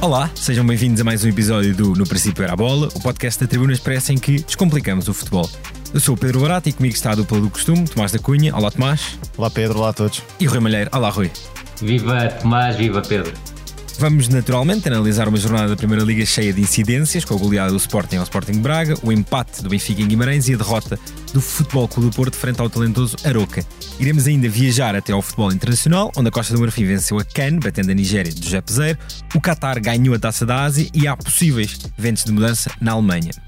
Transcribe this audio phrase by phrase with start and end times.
[0.00, 3.40] Olá, sejam bem-vindos a mais um episódio do No Princípio Era a Bola, o podcast
[3.42, 5.50] da Tribuna Expressa em que descomplicamos o futebol.
[5.92, 8.54] Eu sou o Pedro Barato e comigo está a dupla do costume, Tomás da Cunha.
[8.54, 9.18] Olá, Tomás.
[9.36, 9.78] Olá, Pedro.
[9.80, 10.22] Olá a todos.
[10.38, 10.88] E o Rui Malheiro.
[10.94, 11.32] Olá, Rui.
[11.82, 13.32] Viva Tomás, viva Pedro.
[13.98, 17.76] Vamos naturalmente analisar uma jornada da Primeira Liga cheia de incidências, com a goleada do
[17.76, 20.96] Sporting ao Sporting Braga, o empate do Benfica em Guimarães e a derrota
[21.34, 23.66] do Futebol Clube do Porto frente ao talentoso Aroca.
[23.98, 27.58] Iremos ainda viajar até ao futebol internacional, onde a Costa do Marfim venceu a Cannes,
[27.58, 28.98] batendo a Nigéria do José Peseiro,
[29.34, 33.47] o Qatar ganhou a Taça da Ásia e há possíveis ventos de mudança na Alemanha.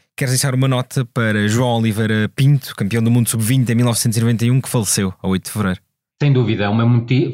[0.21, 4.69] queres deixar uma nota para João Oliveira Pinto, campeão do mundo sub-20 em 1991, que
[4.69, 5.81] faleceu a 8 de fevereiro.
[6.21, 6.85] Sem dúvida, uma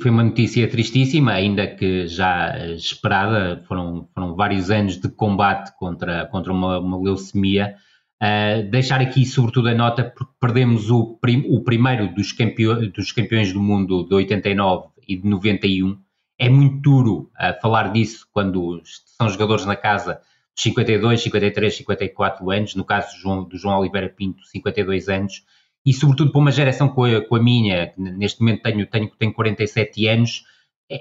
[0.02, 6.28] foi uma notícia tristíssima, ainda que já esperada, foram, foram vários anos de combate contra,
[6.28, 7.76] contra uma, uma leucemia.
[8.24, 13.12] Uh, deixar aqui, sobretudo, a nota, porque perdemos o, prim, o primeiro dos, campeões, dos
[13.12, 15.98] campeões do mundo de 89 e de 91.
[16.40, 18.82] É muito duro uh, falar disso quando
[19.18, 20.22] são jogadores na casa
[20.58, 25.44] 52, 53, 54 anos, no caso do João, do João Oliveira Pinto, 52 anos,
[25.86, 29.10] e sobretudo para uma geração com a, com a minha, que neste momento tenho, tenho,
[29.18, 30.44] tenho 47 anos,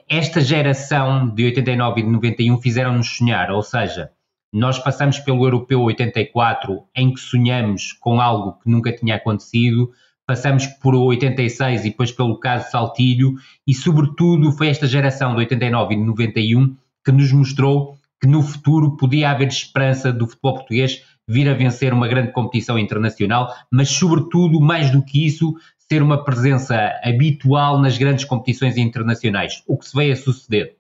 [0.09, 4.11] esta geração de 89 e de 91 fizeram-nos sonhar, ou seja,
[4.53, 9.93] nós passamos pelo Europeu 84 em que sonhamos com algo que nunca tinha acontecido,
[10.27, 13.35] passamos por 86 e depois pelo caso Saltilho
[13.67, 18.43] e sobretudo foi esta geração de 89 e de 91 que nos mostrou que no
[18.43, 23.89] futuro podia haver esperança do futebol português vir a vencer uma grande competição internacional, mas
[23.89, 25.55] sobretudo, mais do que isso,
[25.91, 29.63] ser uma presença habitual nas grandes competições internacionais.
[29.67, 30.77] O que se veio a suceder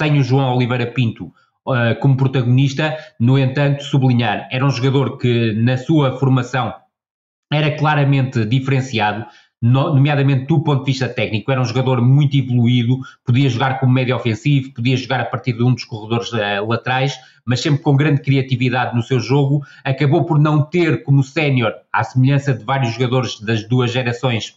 [0.00, 1.26] sem o João Oliveira Pinto
[1.66, 6.72] uh, como protagonista, no entanto, sublinhar, era um jogador que na sua formação
[7.52, 9.26] era claramente diferenciado,
[9.60, 14.14] nomeadamente do ponto de vista técnico, era um jogador muito evoluído, podia jogar como médio
[14.14, 18.22] ofensivo, podia jogar a partir de um dos corredores uh, laterais, mas sempre com grande
[18.22, 23.40] criatividade no seu jogo, acabou por não ter como sénior, à semelhança de vários jogadores
[23.40, 24.54] das duas gerações,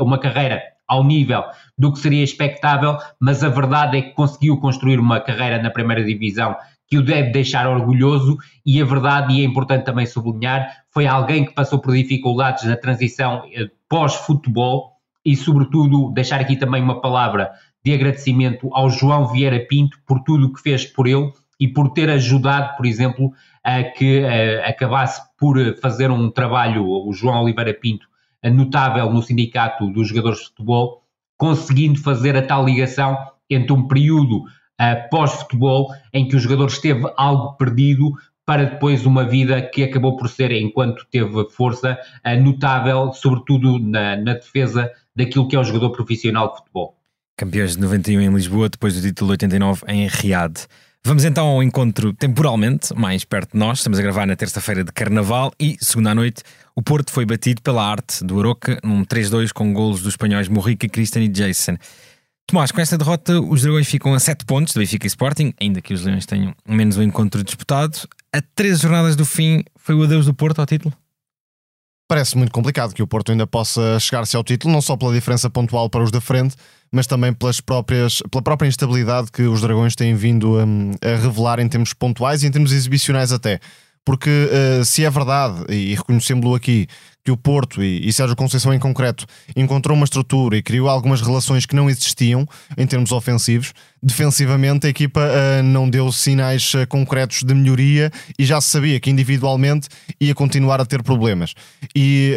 [0.00, 1.42] uma carreira ao nível
[1.76, 6.04] do que seria expectável, mas a verdade é que conseguiu construir uma carreira na primeira
[6.04, 6.56] divisão
[6.88, 11.44] que o deve deixar orgulhoso e a verdade, e é importante também sublinhar, foi alguém
[11.44, 14.92] que passou por dificuldades na transição eh, pós-futebol
[15.24, 17.50] e, sobretudo, deixar aqui também uma palavra
[17.84, 21.90] de agradecimento ao João Vieira Pinto por tudo o que fez por ele e por
[21.90, 23.32] ter ajudado, por exemplo,
[23.62, 28.06] a que a, eh, acabasse por fazer um trabalho, o João Oliveira Pinto,
[28.44, 31.02] notável no sindicato dos jogadores de futebol,
[31.36, 33.16] conseguindo fazer a tal ligação
[33.48, 38.12] entre um período uh, pós-futebol, em que o jogador esteve algo perdido
[38.46, 44.16] para depois uma vida que acabou por ser, enquanto teve força, uh, notável, sobretudo na,
[44.16, 46.96] na defesa daquilo que é o jogador profissional de futebol.
[47.36, 50.54] Campeões de 91 em Lisboa, depois do título de 89 em Riad.
[51.04, 53.78] Vamos então ao encontro temporalmente mais perto de nós.
[53.78, 56.42] Estamos a gravar na terça-feira de Carnaval e, segunda à noite,
[56.74, 60.88] o Porto foi batido pela arte do Aroca num 3-2 com golos dos espanhóis Morrica,
[60.88, 61.76] Christian e Jason.
[62.46, 65.80] Tomás, com esta derrota, os Dragões ficam a 7 pontos do Benfica e Sporting, ainda
[65.80, 67.98] que os Leões tenham menos um encontro disputado.
[68.34, 70.94] A 13 jornadas do fim, foi o adeus do Porto ao título?
[72.08, 75.50] Parece muito complicado que o Porto ainda possa chegar-se ao título, não só pela diferença
[75.50, 76.54] pontual para os da frente,
[76.92, 80.62] mas também pelas próprias, pela própria instabilidade que os Dragões têm vindo a,
[81.04, 83.58] a revelar em termos pontuais e em termos exibicionais até.
[84.04, 86.86] Porque uh, se é verdade, e reconhecemos-lo aqui,
[87.26, 89.26] que o Porto e, e Sérgio Conceição em concreto
[89.56, 92.46] encontrou uma estrutura e criou algumas relações que não existiam
[92.78, 98.44] em termos ofensivos, defensivamente a equipa uh, não deu sinais uh, concretos de melhoria e
[98.44, 99.88] já se sabia que individualmente
[100.20, 101.52] ia continuar a ter problemas.
[101.96, 102.34] E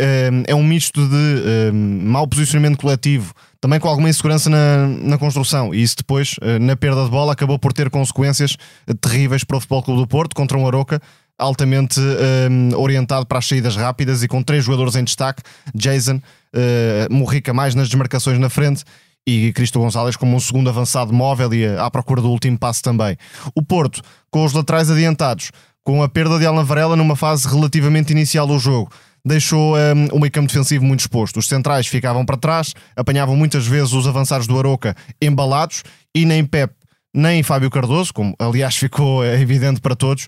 [0.47, 5.83] é um misto de mau posicionamento coletivo também com alguma insegurança na, na construção, e
[5.83, 8.55] isso depois, na perda de bola, acabou por ter consequências
[9.01, 11.01] terríveis para o Futebol Clube do Porto contra um Aroca
[11.39, 15.41] altamente um, orientado para as saídas rápidas e com três jogadores em destaque:
[15.73, 18.83] Jason, uh, Morrica mais nas desmarcações na frente
[19.25, 23.17] e Cristo Gonçalves como um segundo avançado móvel e à procura do último passo também.
[23.55, 25.51] O Porto, com os laterais adiantados,
[25.83, 28.91] com a perda de Alan Varela numa fase relativamente inicial do jogo,
[29.25, 31.37] deixou um, o meio campo defensivo muito exposto.
[31.37, 35.83] Os centrais ficavam para trás, apanhavam muitas vezes os avançados do Aroca embalados
[36.15, 36.73] e nem Pep
[37.13, 40.27] nem Fábio Cardoso, como aliás ficou evidente para todos,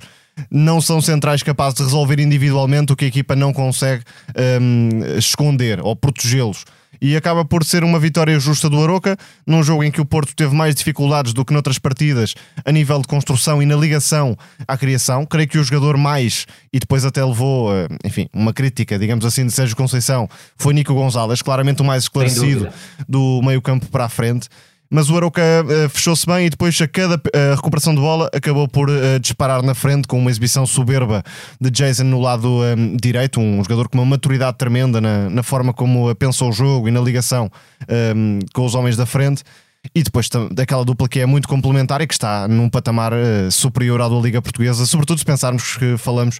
[0.49, 4.03] não são centrais capazes de resolver individualmente o que a equipa não consegue
[4.61, 6.65] um, esconder ou protegê-los.
[7.01, 9.17] E acaba por ser uma vitória justa do Aroca,
[9.47, 13.01] num jogo em que o Porto teve mais dificuldades do que noutras partidas a nível
[13.01, 15.25] de construção e na ligação à criação.
[15.25, 19.45] Creio que o jogador mais, e depois até levou, eh, enfim, uma crítica, digamos assim,
[19.45, 22.69] de Sérgio Conceição, foi Nico Gonzalez, claramente o mais esclarecido
[23.07, 24.47] do meio campo para a frente
[24.91, 28.67] mas o Aroca uh, fechou-se bem e depois a cada uh, recuperação de bola acabou
[28.67, 31.23] por uh, disparar na frente com uma exibição soberba
[31.59, 35.73] de Jason no lado um, direito, um jogador com uma maturidade tremenda na, na forma
[35.73, 37.49] como pensou o jogo e na ligação
[38.15, 39.43] um, com os homens da frente.
[39.95, 43.13] E depois daquela dupla que é muito complementar e que está num patamar
[43.49, 46.37] superior ao da Liga Portuguesa, sobretudo se pensarmos que falamos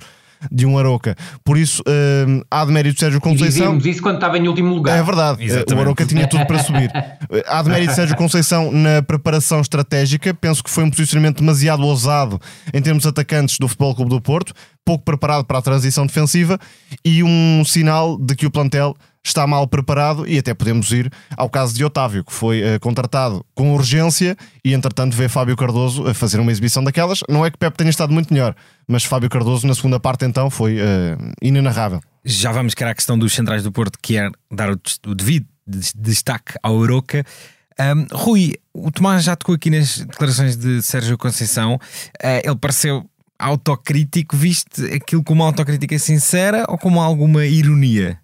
[0.51, 1.15] de um Aroca.
[1.43, 3.47] Por isso, uh, há de mérito Sérgio Conceição.
[3.47, 4.97] E dizíamos isso quando estava em último lugar.
[4.97, 5.73] É verdade, Exatamente.
[5.73, 6.91] o Aroca tinha tudo para subir.
[7.47, 10.33] há de mérito Sérgio Conceição na preparação estratégica.
[10.33, 12.39] Penso que foi um posicionamento demasiado ousado
[12.73, 14.53] em termos atacantes do Futebol Clube do Porto,
[14.85, 16.59] pouco preparado para a transição defensiva
[17.03, 21.49] e um sinal de que o plantel está mal preparado e até podemos ir ao
[21.49, 26.13] caso de Otávio, que foi uh, contratado com urgência e entretanto vê Fábio Cardoso a
[26.13, 27.21] fazer uma exibição daquelas.
[27.29, 28.55] Não é que Pepe tenha estado muito melhor,
[28.87, 32.01] mas Fábio Cardoso na segunda parte então foi uh, inenarrável.
[32.23, 35.45] Já vamos querer a questão dos centrais do Porto, que é dar o, devido
[35.95, 37.25] destaque ao Oroca.
[37.79, 41.75] Um, Rui, o Tomás já tocou aqui nas declarações de Sérgio Conceição.
[41.75, 43.09] Uh, ele pareceu
[43.39, 44.35] autocrítico.
[44.37, 48.19] Viste aquilo como uma autocrítica sincera ou como alguma ironia?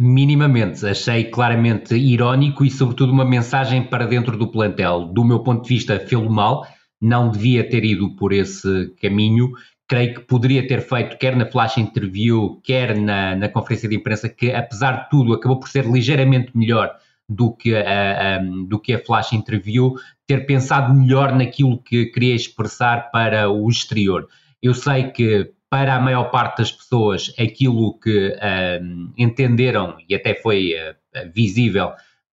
[0.00, 5.06] Minimamente, achei claramente irónico e, sobretudo, uma mensagem para dentro do plantel.
[5.06, 6.64] Do meu ponto de vista, fê-lo mal,
[7.00, 9.50] não devia ter ido por esse caminho.
[9.88, 14.28] Creio que poderia ter feito, quer na flash interview, quer na, na conferência de imprensa,
[14.28, 16.94] que apesar de tudo acabou por ser ligeiramente melhor
[17.28, 19.94] do que, a, a, do que a flash interview,
[20.28, 24.28] ter pensado melhor naquilo que queria expressar para o exterior.
[24.62, 30.34] Eu sei que para a maior parte das pessoas, aquilo que uh, entenderam e até
[30.34, 31.90] foi uh, visível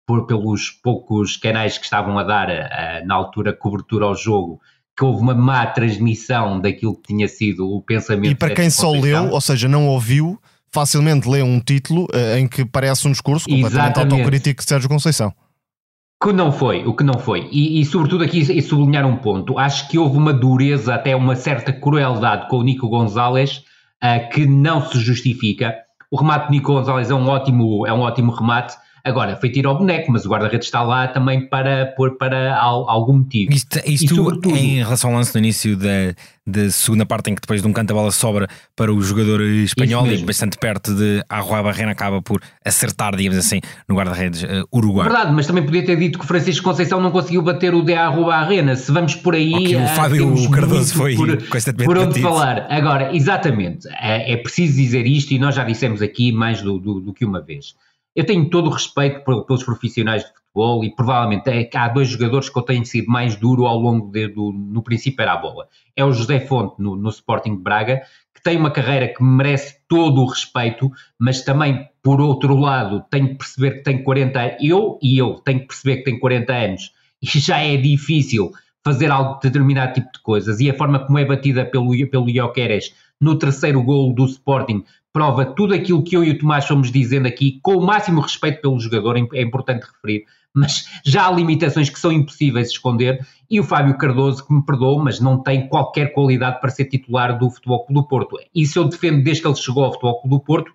[0.05, 4.59] por, pelos poucos canais que estavam a dar uh, na altura cobertura ao jogo,
[4.97, 8.31] que houve uma má transmissão daquilo que tinha sido o pensamento.
[8.31, 10.41] E para quem só leu, ou seja, não ouviu,
[10.71, 14.13] facilmente lê um título em que parece um discurso completamente Exatamente.
[14.13, 15.33] autocrítico de Sérgio Conceição
[16.21, 17.47] que não foi, o que não foi.
[17.51, 19.57] E, e sobretudo aqui e sublinhar um ponto.
[19.57, 23.63] Acho que houve uma dureza, até uma certa crueldade com o Nico Gonzalez
[24.03, 25.75] uh, que não se justifica.
[26.11, 29.69] O remate de Nico Gonzalez é um ótimo, é um ótimo remate, Agora, foi tiro
[29.69, 33.51] ao boneco, mas o guarda-redes está lá também para, por, para algum motivo.
[33.53, 36.13] Isto, isto em relação ao lance no início da,
[36.45, 39.41] da segunda parte, em que depois de um canto a bola sobra para o jogador
[39.41, 44.67] espanhol e bastante perto de Arroa Barrena, acaba por acertar, digamos assim, no guarda-redes uh,
[44.73, 45.07] uruguai.
[45.07, 47.93] Verdade, mas também podia ter dito que o Francisco Conceição não conseguiu bater o de
[47.93, 48.75] Arroa Barrena.
[48.75, 49.53] Se vamos por aí.
[49.53, 51.37] Okay, o Fábio Cardoso foi por,
[51.85, 52.67] por onde falar.
[52.69, 56.99] Agora, exatamente, é, é preciso dizer isto e nós já dissemos aqui mais do, do,
[56.99, 57.75] do que uma vez.
[58.19, 62.49] Eu tenho todo o respeito pelos profissionais de futebol e provavelmente é há dois jogadores
[62.49, 65.69] que eu tenho sido mais duro ao longo de, do, no princípio era a bola.
[65.95, 68.01] É o José Fonte no, no Sporting de Braga,
[68.35, 73.29] que tem uma carreira que merece todo o respeito, mas também, por outro lado, tenho
[73.29, 76.53] que perceber que tem 40 anos, eu e eu tenho que perceber que tem 40
[76.53, 76.91] anos
[77.23, 78.51] e já é difícil
[78.83, 82.93] fazer algo determinado tipo de coisas e a forma como é batida pelo, pelo Ioqueres
[83.21, 87.27] no terceiro gol do Sporting prova tudo aquilo que eu e o Tomás fomos dizendo
[87.27, 91.99] aqui, com o máximo respeito pelo jogador, é importante referir, mas já há limitações que
[91.99, 96.13] são impossíveis de esconder, e o Fábio Cardoso, que me perdoou, mas não tem qualquer
[96.13, 98.37] qualidade para ser titular do Futebol Clube do Porto.
[98.53, 100.71] Isso eu defendo desde que ele chegou ao Futebol Clube do Porto.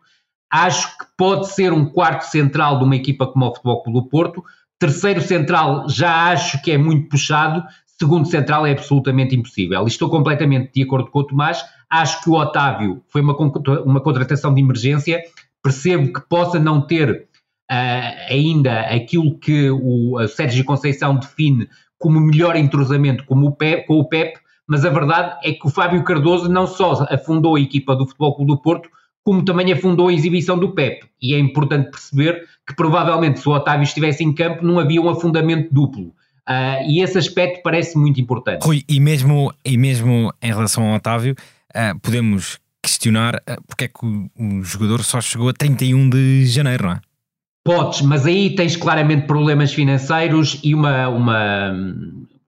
[0.50, 4.08] Acho que pode ser um quarto central de uma equipa como o Futebol Clube do
[4.08, 4.44] Porto.
[4.78, 7.64] Terceiro central já acho que é muito puxado.
[7.98, 9.86] Segundo central é absolutamente impossível.
[9.86, 11.64] Estou completamente de acordo com o Tomás.
[11.88, 13.36] Acho que o Otávio foi uma,
[13.84, 15.22] uma contratação de emergência.
[15.62, 17.28] Percebo que possa não ter
[17.70, 23.94] uh, ainda aquilo que o Sérgio Conceição define como melhor entrosamento como o Pep, com
[23.94, 27.94] o Pep, mas a verdade é que o Fábio Cardoso não só afundou a equipa
[27.94, 28.88] do Futebol Clube do Porto,
[29.24, 31.06] como também afundou a exibição do Pep.
[31.20, 35.08] E é importante perceber que provavelmente se o Otávio estivesse em campo não havia um
[35.08, 36.14] afundamento duplo.
[36.48, 38.64] Uh, e esse aspecto parece muito importante.
[38.64, 41.34] Rui, e mesmo, e mesmo em relação ao Otávio,
[41.74, 46.46] uh, podemos questionar uh, porque é que o, o, jogador só chegou a 31 de
[46.46, 47.00] janeiro, não é?
[47.64, 51.72] Podes, mas aí tens claramente problemas financeiros e uma, uma,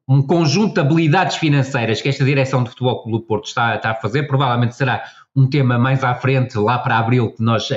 [0.06, 3.94] um conjunto de habilidades financeiras que esta direção de futebol do Porto está, está, a
[3.94, 4.24] fazer.
[4.24, 5.02] Provavelmente será
[5.34, 7.70] um tema mais à frente, lá para abril, que nós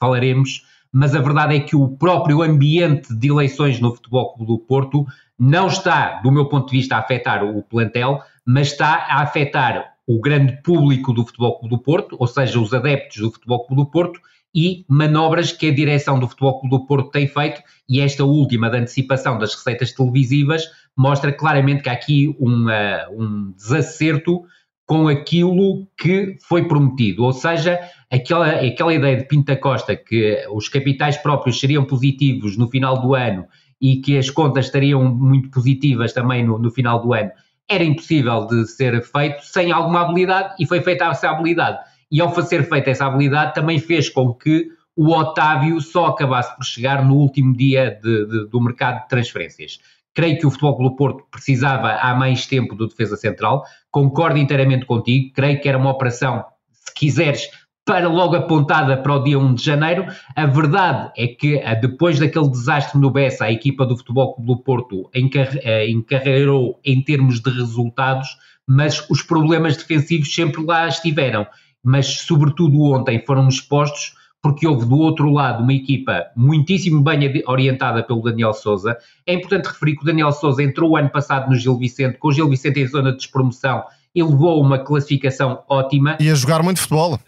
[0.00, 4.58] falaremos mas a verdade é que o próprio ambiente de eleições no Futebol Clube do
[4.58, 5.06] Porto
[5.38, 9.94] não está, do meu ponto de vista, a afetar o plantel, mas está a afetar
[10.06, 13.82] o grande público do Futebol Clube do Porto, ou seja, os adeptos do Futebol Clube
[13.82, 14.20] do Porto,
[14.54, 18.68] e manobras que a direção do Futebol Clube do Porto tem feito, e esta última
[18.68, 24.44] da antecipação das receitas televisivas mostra claramente que há aqui um, uh, um desacerto
[24.92, 27.80] com aquilo que foi prometido, ou seja,
[28.10, 33.14] aquela, aquela ideia de Pinta Costa que os capitais próprios seriam positivos no final do
[33.14, 33.46] ano
[33.80, 37.30] e que as contas estariam muito positivas também no, no final do ano,
[37.66, 41.78] era impossível de ser feito sem alguma habilidade e foi feita essa habilidade.
[42.10, 46.66] E ao ser feita essa habilidade também fez com que o Otávio só acabasse por
[46.66, 49.80] chegar no último dia de, de, do mercado de transferências.
[50.14, 54.84] Creio que o Futebol Clube Porto precisava há mais tempo do defesa central, concordo inteiramente
[54.84, 57.48] contigo, creio que era uma operação, se quiseres,
[57.84, 60.06] para logo apontada para o dia 1 de janeiro.
[60.36, 64.46] A verdade é que eh, depois daquele desastre no Bessa, a equipa do Futebol Clube
[64.46, 68.28] do Porto eh, encarreirou em termos de resultados,
[68.66, 71.46] mas os problemas defensivos sempre lá estiveram.
[71.84, 78.02] Mas, sobretudo ontem, foram expostos porque houve do outro lado uma equipa muitíssimo bem orientada
[78.02, 78.98] pelo Daniel Souza.
[79.24, 82.28] É importante referir que o Daniel Souza entrou o ano passado no Gil Vicente, com
[82.28, 86.18] o Gil Vicente em zona de despromoção, e levou uma classificação ótima.
[86.20, 87.18] E a jogar muito futebol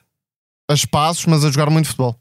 [0.69, 2.17] a espaços, mas a jogar muito futebol.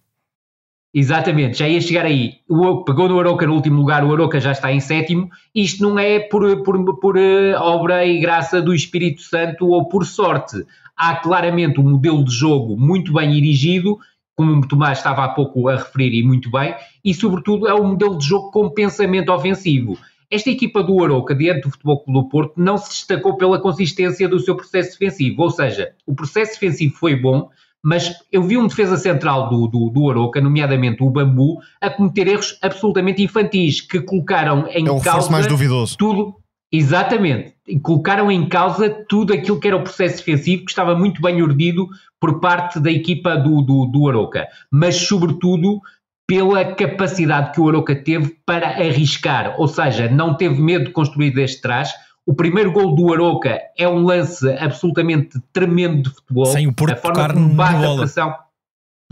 [0.95, 2.35] Exatamente, já ia chegar aí.
[2.47, 5.27] O, pegou no Aroca no último lugar, o Aroca já está em sétimo.
[5.55, 10.05] Isto não é por, por, por uh, obra e graça do Espírito Santo ou por
[10.05, 10.63] sorte.
[10.95, 13.97] Há claramente um modelo de jogo muito bem dirigido,
[14.35, 17.89] como o Tomás estava há pouco a referir e muito bem, e sobretudo é um
[17.89, 19.97] modelo de jogo com pensamento ofensivo.
[20.29, 24.27] Esta equipa do Aroca, diante do Futebol Clube do Porto, não se destacou pela consistência
[24.27, 27.49] do seu processo defensivo, ou seja, o processo defensivo foi bom,
[27.83, 32.27] mas eu vi um defesa central do, do, do Aroca, nomeadamente o Bambu, a cometer
[32.27, 35.97] erros absolutamente infantis, que colocaram em é o causa mais duvidoso.
[35.97, 36.42] tudo.
[36.75, 41.21] Exatamente, e colocaram em causa tudo aquilo que era o processo defensivo, que estava muito
[41.21, 41.87] bem urdido
[42.19, 45.79] por parte da equipa do, do, do Aroca, mas sobretudo
[46.27, 51.29] pela capacidade que o Aroca teve para arriscar, ou seja, não teve medo de construir
[51.29, 51.93] desde trás,
[52.25, 56.45] o primeiro gol do Aroca é um lance absolutamente tremendo de futebol.
[56.47, 58.35] Sem o Porto a forma tocar como bate a pressão.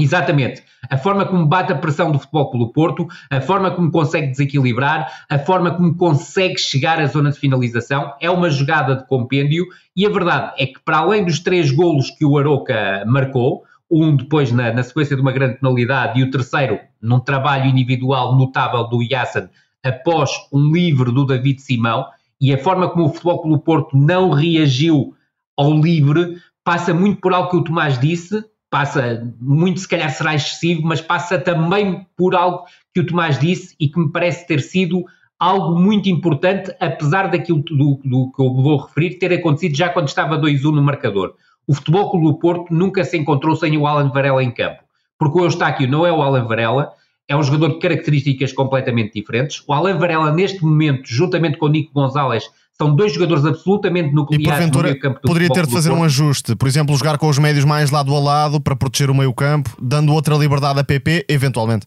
[0.01, 0.63] Exatamente.
[0.89, 5.25] A forma como bate a pressão do futebol pelo Porto, a forma como consegue desequilibrar,
[5.29, 9.65] a forma como consegue chegar à zona de finalização, é uma jogada de compêndio
[9.95, 14.15] e a verdade é que para além dos três golos que o Aroca marcou, um
[14.15, 18.87] depois na, na sequência de uma grande penalidade e o terceiro num trabalho individual notável
[18.87, 19.49] do Yassin
[19.83, 22.05] após um livre do David Simão,
[22.39, 25.13] e a forma como o Futebol do Porto não reagiu
[25.57, 30.33] ao livre passa muito por algo que o Tomás disse, passa muito, se calhar será
[30.33, 32.63] excessivo, mas passa também por algo
[32.93, 35.03] que o Tomás disse e que me parece ter sido
[35.37, 40.07] algo muito importante, apesar daquilo do, do que eu vou referir ter acontecido já quando
[40.07, 41.33] estava 2-1 no marcador.
[41.67, 44.83] O Futebol Clube do Porto nunca se encontrou sem o Alan Varela em campo,
[45.19, 46.93] porque o Eustáquio não é o Alan Varela,
[47.27, 49.61] é um jogador de características completamente diferentes.
[49.67, 52.49] O Alan Varela, neste momento, juntamente com o Nico Gonzalez,
[52.81, 56.55] são dois jogadores absolutamente nucleares e no campo do poderia ter de fazer um ajuste,
[56.55, 59.69] por exemplo, jogar com os médios mais lado a lado para proteger o meio campo,
[59.79, 61.85] dando outra liberdade a PP, eventualmente.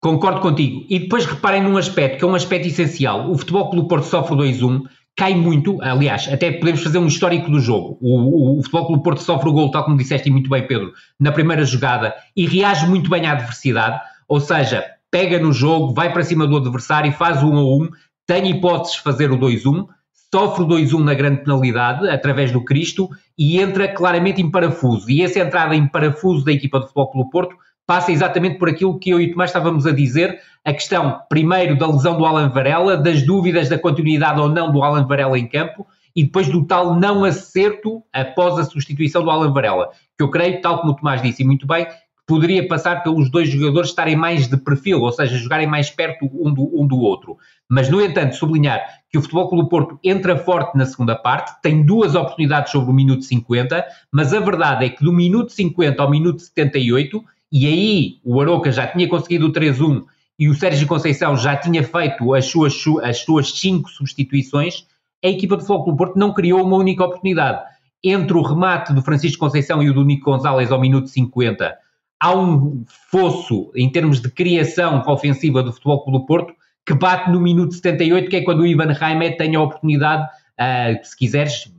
[0.00, 0.86] Concordo contigo.
[0.88, 3.30] E depois reparem num aspecto, que é um aspecto essencial.
[3.30, 4.82] O Futebol Clube Porto sofre 2-1,
[5.14, 7.98] cai muito, aliás, até podemos fazer um histórico do jogo.
[8.00, 10.92] O, o, o Futebol Clube Porto sofre o gol, tal como disseste muito bem, Pedro,
[11.20, 14.00] na primeira jogada e reage muito bem à adversidade.
[14.26, 17.88] Ou seja, pega no jogo, vai para cima do adversário, faz o 1 a 1,
[18.26, 19.86] tem hipóteses de fazer o 2-1,
[20.34, 25.10] sofre o 2-1 na grande penalidade, através do Cristo, e entra claramente em parafuso.
[25.10, 27.56] E essa entrada em parafuso da equipa do Futebol Clube Porto
[27.86, 31.78] passa exatamente por aquilo que eu e o Tomás estávamos a dizer, a questão, primeiro,
[31.78, 35.46] da lesão do Alan Varela, das dúvidas da continuidade ou não do Alan Varela em
[35.46, 40.30] campo, e depois do tal não acerto após a substituição do Alan Varela, que eu
[40.30, 41.86] creio, tal como o Tomás disse muito bem,
[42.28, 46.52] poderia passar pelos dois jogadores estarem mais de perfil, ou seja, jogarem mais perto um
[46.52, 47.38] do, um do outro.
[47.66, 51.82] Mas, no entanto, sublinhar que o Futebol Clube Porto entra forte na segunda parte, tem
[51.82, 53.82] duas oportunidades sobre o minuto 50,
[54.12, 58.70] mas a verdade é que do minuto 50 ao minuto 78, e aí o Aroca
[58.70, 60.04] já tinha conseguido o 3-1
[60.38, 64.86] e o Sérgio Conceição já tinha feito as suas, as suas cinco substituições,
[65.24, 67.62] a equipa do Futebol Clube Porto não criou uma única oportunidade.
[68.04, 71.74] Entre o remate do Francisco Conceição e o do Nico Gonzalez ao minuto 50,
[72.20, 76.54] há um fosso em termos de criação ofensiva do Futebol Clube do Porto
[76.86, 81.04] que bate no minuto 78, que é quando o Ivan Raimet tem a oportunidade, uh,
[81.04, 81.70] se quiseres,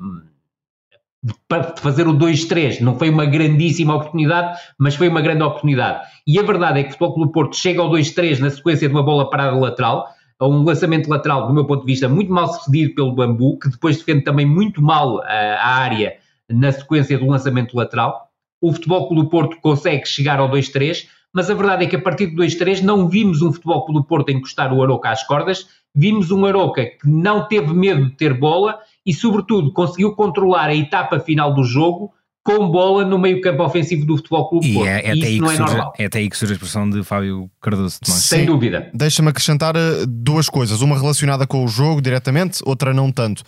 [1.24, 1.34] de
[1.82, 2.80] fazer o 2-3.
[2.82, 6.08] Não foi uma grandíssima oportunidade, mas foi uma grande oportunidade.
[6.28, 8.94] E a verdade é que o Futebol Clube Porto chega ao 2-3 na sequência de
[8.94, 10.08] uma bola parada lateral,
[10.40, 13.70] a um lançamento lateral, do meu ponto de vista, muito mal sucedido pelo Bambu, que
[13.70, 16.18] depois defende também muito mal a, a área
[16.48, 18.29] na sequência do lançamento lateral.
[18.62, 22.28] O Futebol Clube Porto consegue chegar ao 2-3, mas a verdade é que a partir
[22.28, 26.46] do 2-3 não vimos um Futebol Clube Porto encostar o Aroca às cordas, vimos um
[26.46, 31.54] Aroca que não teve medo de ter bola e, sobretudo, conseguiu controlar a etapa final
[31.54, 32.14] do jogo
[32.44, 34.88] com bola no meio campo ofensivo do Futebol Clube Porto.
[34.88, 35.94] É, é, e isso não é, surge, normal.
[35.98, 38.00] é até aí que surge a expressão de Fábio Cardoso.
[38.04, 38.46] Sem Sim.
[38.46, 38.90] dúvida.
[38.94, 43.44] Deixa-me acrescentar eh, duas coisas, uma relacionada com o jogo diretamente, outra não tanto.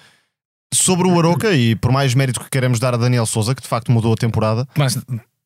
[0.74, 3.68] Sobre o Aroca, e por mais mérito que queremos dar a Daniel Souza, que de
[3.68, 4.68] facto mudou a temporada.
[4.78, 4.98] Mas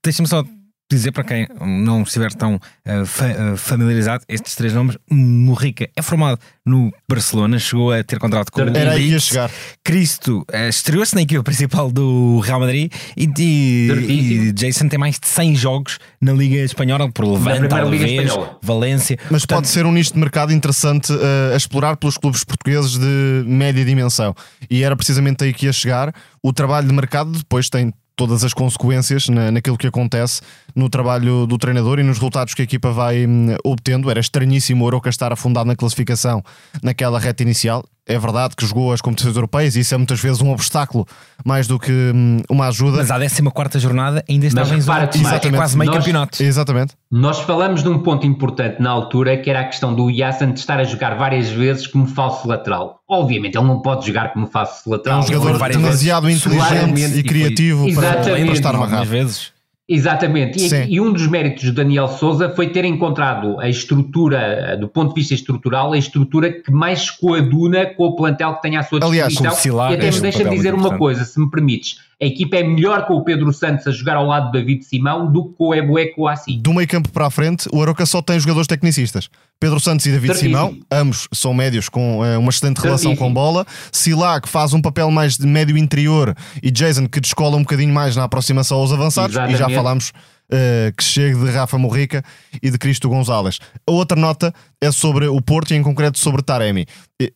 [0.04, 0.44] deixa-me só
[0.90, 6.02] dizer para quem não estiver tão uh, fa uh, familiarizado, estes três nomes, Morrica é
[6.02, 9.50] formado no Barcelona, chegou a ter contrato com Era o Leeds, chegar.
[9.84, 15.20] Cristo uh, estreou-se na equipa principal do Real Madrid e, e, e, Jason tem mais
[15.20, 19.18] de 100 jogos na Liga Espanhola, por Levante, talvez, Valência.
[19.24, 21.12] Mas Portanto, pode ser um nicho de mercado interessante
[21.52, 24.36] a explorar pelos clubes portugueses de média dimensão.
[24.70, 26.14] E era precisamente aí que ia chegar.
[26.44, 30.42] O trabalho de mercado depois tem todas as consequências na, naquilo que acontece
[30.76, 34.10] no trabalho do treinador e nos resultados que a equipa vai hum, obtendo.
[34.10, 36.44] Era estranhíssimo o Oroca estar afundado na classificação
[36.82, 37.84] naquela reta inicial.
[38.08, 41.08] É verdade que jogou as competições europeias e isso é muitas vezes um obstáculo
[41.44, 42.98] mais do que hum, uma ajuda.
[42.98, 45.10] Mas à 14 jornada ainda estava em zona.
[45.12, 45.48] Exatamente.
[45.48, 46.44] É quase meio nós, campeonato.
[46.44, 46.94] Exatamente.
[47.12, 50.60] Nós falamos de um ponto importante na altura que era a questão do Yassan de
[50.60, 53.00] estar a jogar várias vezes como falso lateral.
[53.10, 55.22] Obviamente ele não pode jogar como falso lateral.
[55.22, 59.06] É um jogador demasiado inteligente e criativo para, para estar amarrado.
[59.06, 59.55] vezes.
[59.88, 64.88] Exatamente, e, e, um dos méritos de Daniel Souza foi ter encontrado a estrutura, do
[64.88, 68.84] ponto de vista estrutural, a estrutura que mais coaduna com o plantel que tem à
[68.84, 69.80] sua disposição.
[69.80, 73.06] Aliás, e até me deixa dizer uma coisa, se me permites a equipa é melhor
[73.08, 75.76] com o Pedro Santos a jogar ao lado de David Simão do que com o
[75.76, 76.58] Ebué com o Assi.
[76.58, 79.30] Do meio campo para a frente, o Aroca só tem jogadores tecnicistas.
[79.60, 80.36] Pedro Santos e David.
[80.38, 83.66] Simão, ambos são médios com uh, uma excelente relação com bola.
[83.92, 87.94] Sila, que faz um papel mais de médio interior, e Jason, que descola um bocadinho
[87.94, 89.56] mais na aproximação aos avançados, Exatamente.
[89.56, 90.12] e já falámos
[90.52, 92.24] uh, que chegue de Rafa Morrica
[92.62, 93.60] e de Cristo Gonzalez.
[93.88, 96.86] A outra nota é sobre o Porto e em concreto sobre Taremi.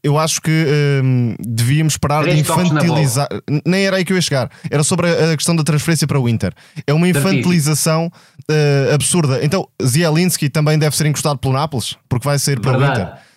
[0.03, 3.27] Eu acho que uh, devíamos parar Três de infantilizar.
[3.65, 4.49] Nem era aí que eu ia chegar.
[4.69, 6.53] Era sobre a, a questão da transferência para o Inter.
[6.85, 9.39] É uma infantilização uh, absurda.
[9.43, 12.99] Então, Zielinski também deve ser encostado pelo Nápoles, porque vai sair para Verdade.
[12.99, 13.29] o Inter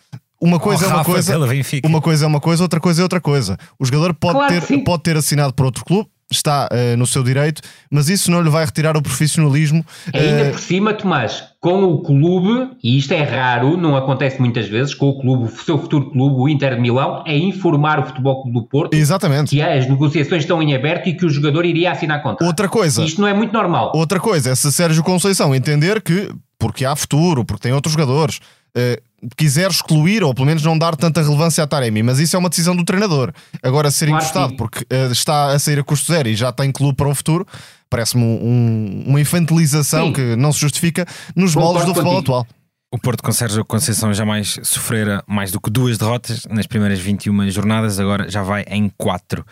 [0.43, 1.39] uma coisa oh, é uma Rafa, coisa,
[1.85, 3.57] uma coisa é uma coisa, outra coisa é outra coisa.
[3.79, 7.23] O jogador pode, claro ter, pode ter assinado por outro clube, está uh, no seu
[7.23, 9.85] direito, mas isso não lhe vai retirar o profissionalismo.
[10.13, 10.51] Ainda uh...
[10.51, 15.11] por cima, Tomás, com o clube, e isto é raro, não acontece muitas vezes, com
[15.11, 18.59] o clube, o seu futuro clube, o Inter de Milão, é informar o Futebol Clube
[18.59, 19.51] do Porto Exatamente.
[19.51, 22.45] que as negociações estão em aberto e que o jogador iria assinar contra.
[22.45, 23.05] Outra coisa.
[23.05, 23.93] Isto não é muito normal.
[23.95, 28.41] Outra coisa é se Sérgio Conceição entender que, porque há futuro, porque tem outros jogadores,
[28.77, 32.39] uh, quiser excluir ou pelo menos não dar tanta relevância a Taremi, mas isso é
[32.39, 33.33] uma decisão do treinador.
[33.63, 36.73] Agora, ser claro encostado porque uh, está a sair a custo zero e já tem
[36.73, 37.47] clube para o futuro,
[37.89, 40.13] parece-me um, uma infantilização Sim.
[40.13, 41.07] que não se justifica
[41.37, 42.47] nos moldes do futebol atual.
[42.95, 47.51] O Porto com Sérgio Conceição jamais sofrera mais do que duas derrotas nas primeiras 21
[47.51, 49.43] jornadas, agora já vai em 4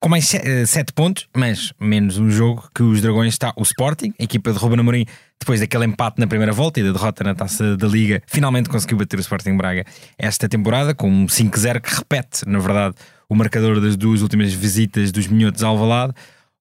[0.00, 4.12] com mais 7 eh, pontos, mas menos um jogo que os Dragões está o Sporting,
[4.18, 5.06] a equipa de Ruben Amorim,
[5.40, 8.98] depois daquele empate na primeira volta e da derrota na taça da Liga, finalmente conseguiu
[8.98, 9.84] bater o Sporting Braga
[10.18, 12.94] esta temporada, com um 5-0 que repete, na verdade,
[13.28, 16.12] o marcador das duas últimas visitas dos Minhotos ao Alvalade.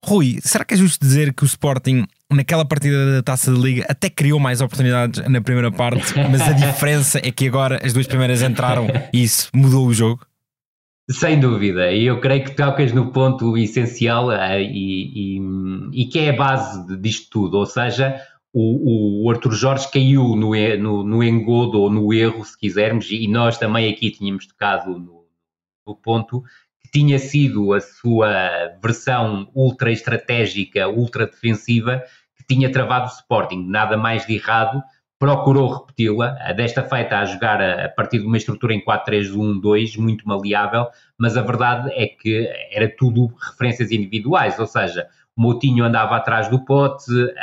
[0.04, 3.86] Rui, será que é justo dizer que o Sporting, naquela partida da taça da Liga,
[3.90, 8.06] até criou mais oportunidades na primeira parte, mas a diferença é que agora as duas
[8.06, 10.26] primeiras entraram e isso mudou o jogo?
[11.10, 16.18] Sem dúvida, e eu creio que tocas no ponto essencial uh, e, e, e, que
[16.18, 18.20] é a base disto tudo, ou seja,
[18.52, 23.28] o, o Arthur Jorge caiu no, no, no, engodo ou no erro, se quisermos, e
[23.28, 25.28] nós também aqui tínhamos tocado no,
[25.86, 26.42] no ponto
[26.82, 32.02] que tinha sido a sua versão ultra estratégica, ultra defensiva,
[32.36, 34.82] que tinha travado o Sporting, nada mais de errado
[35.26, 40.86] procurou repeti-la, desta feita a jogar a, partir de uma estrutura em 4-3-1-2, muito maleável,
[41.18, 46.48] mas a verdade é que era tudo referências individuais, ou seja, o Moutinho andava atrás
[46.48, 47.36] do pote, uh,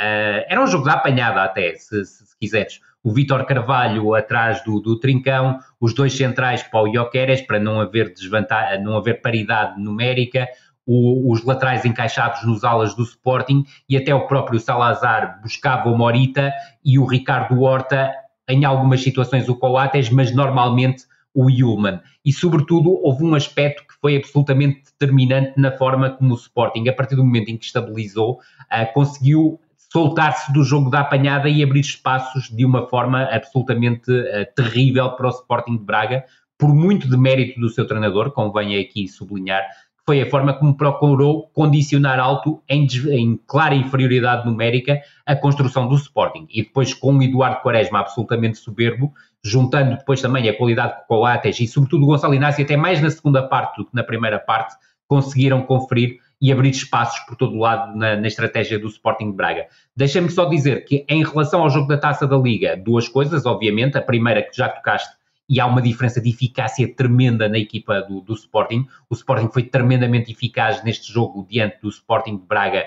[0.49, 2.81] era um jogo de apanhada até, se, se, se quiseres.
[3.03, 7.81] O Vítor Carvalho atrás do, do, Trincão, os dois centrais para o Ioqueres, para não
[7.81, 10.47] haver, desvantagem, não haver paridade numérica,
[10.87, 15.97] o, os laterais encaixados nos alas do Sporting e até o próprio Salazar buscava o
[15.97, 16.53] Morita
[16.85, 18.12] e o Ricardo Horta,
[18.49, 22.01] em algumas situações o Coates, mas normalmente o Human.
[22.25, 26.92] E, sobretudo, houve um aspecto que foi absolutamente determinante na forma como o Sporting, a
[26.92, 31.81] partir do momento em que estabilizou, uh, conseguiu soltar-se do jogo da apanhada e abrir
[31.81, 36.25] espaços de uma forma absolutamente uh, terrível para o Sporting de Braga,
[36.59, 39.64] por muito de mérito do seu treinador, convém aqui sublinhar,
[40.05, 45.95] foi a forma como procurou condicionar alto em, em, clara inferioridade numérica a construção do
[45.95, 46.47] Sporting.
[46.51, 49.12] E depois com o Eduardo Quaresma absolutamente soberbo,
[49.45, 53.11] juntando depois também a qualidade de Coates e sobretudo o Gonçalo Inácio, até mais na
[53.11, 54.75] segunda parte do que na primeira parte,
[55.07, 59.37] conseguiram conferir e abrir espaços por todo o lado na, na estratégia do Sporting de
[59.37, 59.67] Braga.
[59.97, 63.97] Deixa-me só dizer que em relação ao jogo da Taça da Liga, duas coisas, obviamente,
[63.97, 65.15] a primeira que já tocaste
[65.53, 68.87] e há uma diferença de eficácia tremenda na equipa do, do, Sporting.
[69.11, 72.87] O Sporting foi tremendamente eficaz neste jogo diante do Sporting de Braga,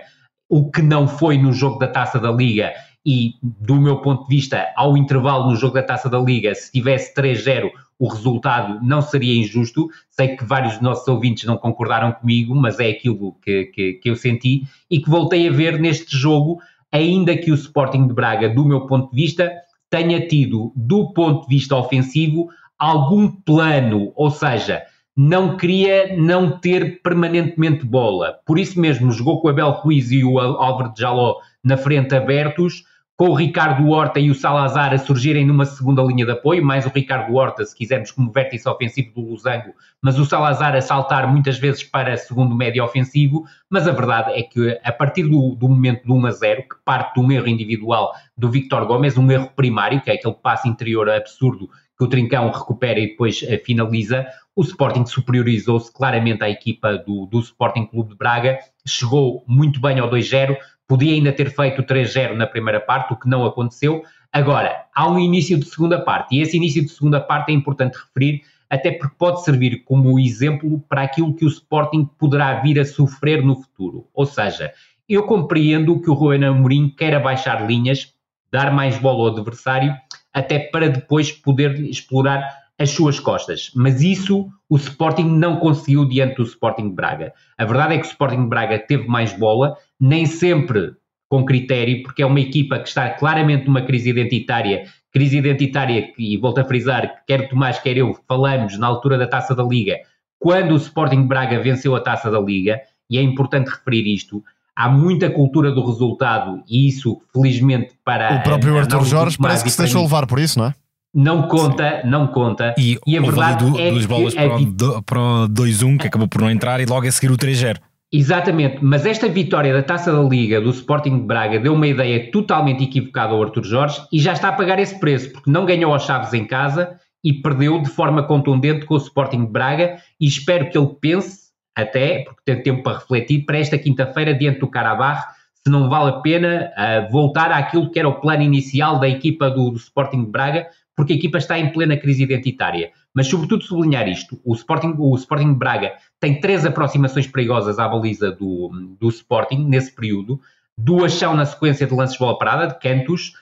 [0.50, 2.74] o que não foi no jogo da Taça da Liga.
[3.06, 6.72] E, do meu ponto de vista, ao intervalo no jogo da Taça da Liga, se
[6.72, 9.88] tivesse 3-0, o resultado não seria injusto.
[10.10, 14.10] Sei que vários dos nossos ouvintes não concordaram comigo, mas é aquilo que, que, que
[14.10, 16.60] eu senti e que voltei a ver neste jogo,
[16.92, 19.52] ainda que o Sporting de Braga, do meu ponto de vista,
[19.90, 24.84] tenha tido, do ponto de vista ofensivo, algum plano, ou seja,
[25.16, 28.36] não queria não ter permanentemente bola.
[28.46, 32.14] Por isso mesmo, jogou com o Abel Ruiz e o Álvaro de Jaló na frente
[32.14, 32.84] abertos,
[33.18, 36.86] com o Ricardo Horta e o Salazar a surgirem numa segunda linha de apoio, mais
[36.86, 41.32] o Ricardo Horta, se quisermos, como vértice ofensivo do Losango, mas o Salazar a saltar
[41.32, 45.70] muitas vezes para segundo médio ofensivo, mas a verdade é que a partir do, do
[45.70, 49.32] momento do 1 a 0, que parte de um erro individual do Victor Gomes, um
[49.32, 53.64] erro primário, que é aquele passe interior absurdo que o Trincão recupera e depois uh,
[53.64, 54.26] finaliza,
[54.56, 60.00] o Sporting superiorizou-se claramente à equipa do, do Sporting Clube de Braga, chegou muito bem
[60.00, 64.04] ao 2-0, podia ainda ter feito 3-0 na primeira parte, o que não aconteceu.
[64.32, 67.98] Agora, há um início de segunda parte, e esse início de segunda parte é importante
[67.98, 72.86] referir, até porque pode servir como exemplo para aquilo que o Sporting poderá vir a
[72.86, 74.08] sofrer no futuro.
[74.14, 74.74] Ou seja,
[75.08, 78.14] eu compreendo que o Ruben Amorim queira baixar linhas,
[78.52, 79.96] dar mais bola ao adversário,
[80.34, 83.72] até para depois poder explorar as suas costas.
[83.76, 87.34] Mas isso o Sporting não conseguiu diante do Sporting Braga.
[87.58, 90.94] A verdade é que o Sporting Braga teve mais bola, nem sempre
[91.30, 96.34] com critério, porque é uma equipa que está claramente numa crise identitária, crise identitária que,
[96.34, 99.98] e volto a frisar, quer Tomás, quer eu, falamos na altura da Taça da Liga,
[100.38, 104.44] quando o Sporting Braga venceu a Taça da Liga, e é importante referir isto,
[104.76, 108.36] há muita cultura do resultado e isso, felizmente, para.
[108.36, 110.76] O próprio Arthur Jorge parece que se deixou levar por isso, não é?
[111.16, 112.10] Não conta, Sim.
[112.10, 112.76] não conta.
[112.78, 116.28] E, e a verdade do, é duas bolas para, o, para o 2-1 que acabou
[116.28, 117.78] por não entrar e logo a seguir o 3-0.
[118.12, 122.30] Exatamente, mas esta vitória da Taça da Liga do Sporting de Braga deu uma ideia
[122.32, 125.94] totalmente equivocada ao Arthur Jorge e já está a pagar esse preço, porque não ganhou
[125.94, 130.28] as chaves em casa e perdeu de forma contundente com o Sporting de Braga e
[130.28, 134.68] espero que ele pense até, porque tem tempo para refletir, para esta quinta-feira, diante do
[134.68, 135.24] Carabach,
[135.54, 139.50] se não vale a pena uh, voltar àquilo que era o plano inicial da equipa
[139.50, 142.92] do, do, Sporting de Braga, porque a equipa está em plena crise identitária.
[143.14, 148.32] Mas, sobretudo, sublinhar isto: o Sporting, o Sporting Braga tem três aproximações perigosas à baliza
[148.32, 150.40] do, do Sporting nesse período.
[150.78, 153.34] Duas são na sequência de lances de bola parada, de cantos,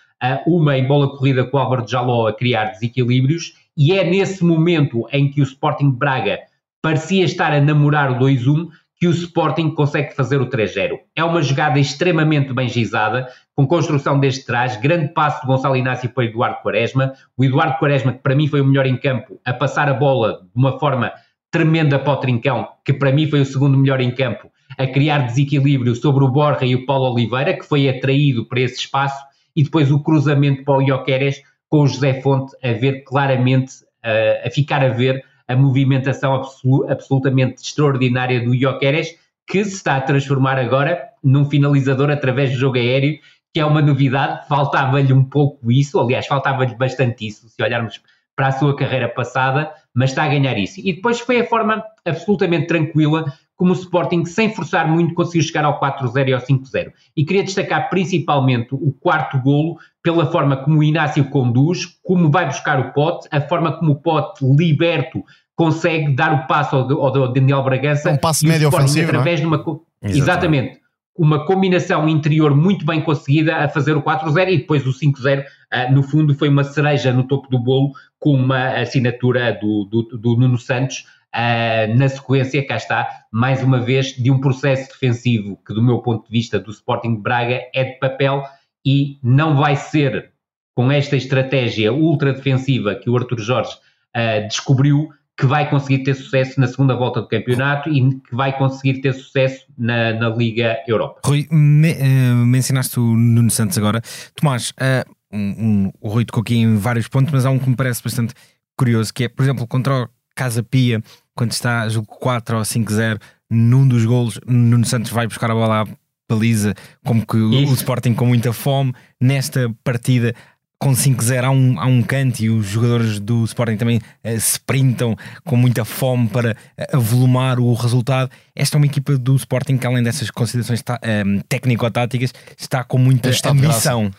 [0.45, 5.07] uma em bola corrida com o Álvaro Jaló a criar desequilíbrios, e é nesse momento
[5.11, 6.39] em que o Sporting Braga
[6.81, 8.69] parecia estar a namorar o 2-1
[9.03, 10.97] que o Sporting consegue fazer o 3-0.
[11.13, 16.07] É uma jogada extremamente bem gizada, com construção desde trás, grande passo de Gonçalo Inácio
[16.07, 17.11] para Eduardo Quaresma.
[17.35, 20.39] O Eduardo Quaresma, que para mim foi o melhor em campo, a passar a bola
[20.43, 21.11] de uma forma
[21.51, 25.17] tremenda para o Trincão, que para mim foi o segundo melhor em campo, a criar
[25.25, 29.21] desequilíbrio sobre o Borja e o Paulo Oliveira, que foi atraído para esse espaço,
[29.53, 34.49] e depois o cruzamento para o Ioqueres, com o José Fonte a ver claramente, a
[34.49, 39.15] ficar a ver a movimentação absolu absolutamente extraordinária do Ioqueres,
[39.47, 43.19] que se está a transformar agora num finalizador através do jogo aéreo,
[43.53, 44.47] que é uma novidade.
[44.47, 48.01] Faltava-lhe um pouco isso, aliás, faltava-lhe bastante isso, se olharmos
[48.35, 50.79] para a sua carreira passada, mas está a ganhar isso.
[50.79, 55.65] E depois foi a forma absolutamente tranquila como o Sporting, sem forçar muito, conseguiu chegar
[55.65, 56.91] ao 4-0 e ao 5-0.
[57.15, 62.45] E queria destacar principalmente o quarto golo, pela forma como o Inácio conduz, como vai
[62.45, 65.23] buscar o pote, a forma como o pote liberto
[65.55, 68.11] consegue dar o passo ao, ao Daniel Bragança.
[68.11, 69.41] Um passo médio ofensivo, através é?
[69.41, 70.17] de uma Exatamente.
[70.17, 70.83] Exatamente.
[71.15, 75.45] Uma combinação interior muito bem conseguida a fazer o 4-0 e depois o 5-0, uh,
[75.71, 80.17] ah, no fundo, foi uma cereja no topo do bolo com uma assinatura do, do,
[80.17, 85.57] do Nuno Santos, Uh, na sequência, cá está, mais uma vez, de um processo defensivo
[85.65, 88.43] que, do meu ponto de vista, do Sporting de Braga é de papel
[88.85, 90.31] e não vai ser
[90.75, 93.71] com esta estratégia ultra defensiva que o Arthur Jorge
[94.15, 98.55] uh, descobriu que vai conseguir ter sucesso na segunda volta do campeonato e que vai
[98.55, 101.21] conseguir ter sucesso na, na Liga Europa.
[101.25, 104.01] Rui, me, uh, mencionaste o Nuno Santos agora.
[104.35, 107.67] Tomás, uh, um, um, o Rui tocou aqui em vários pontos, mas há um que
[107.67, 108.35] me parece bastante
[108.77, 111.01] curioso, que é, por exemplo, contra o Casa Pia,
[111.35, 113.19] quando está, julgo 4 ou 5-0,
[113.49, 115.87] num dos golos, Nuno Santos vai buscar a bola à
[116.29, 116.73] baliza,
[117.05, 117.71] como que Isso.
[117.71, 118.93] o Sporting com muita fome.
[119.19, 120.33] Nesta partida
[120.79, 125.15] com 5-0 há um, há um canto e os jogadores do Sporting também uh, sprintam
[125.45, 128.29] com muita fome para uh, avolumar o resultado.
[128.53, 133.29] Esta é uma equipa do Sporting que, além dessas considerações uh, técnico-táticas, está com muita
[133.29, 134.11] está ambição.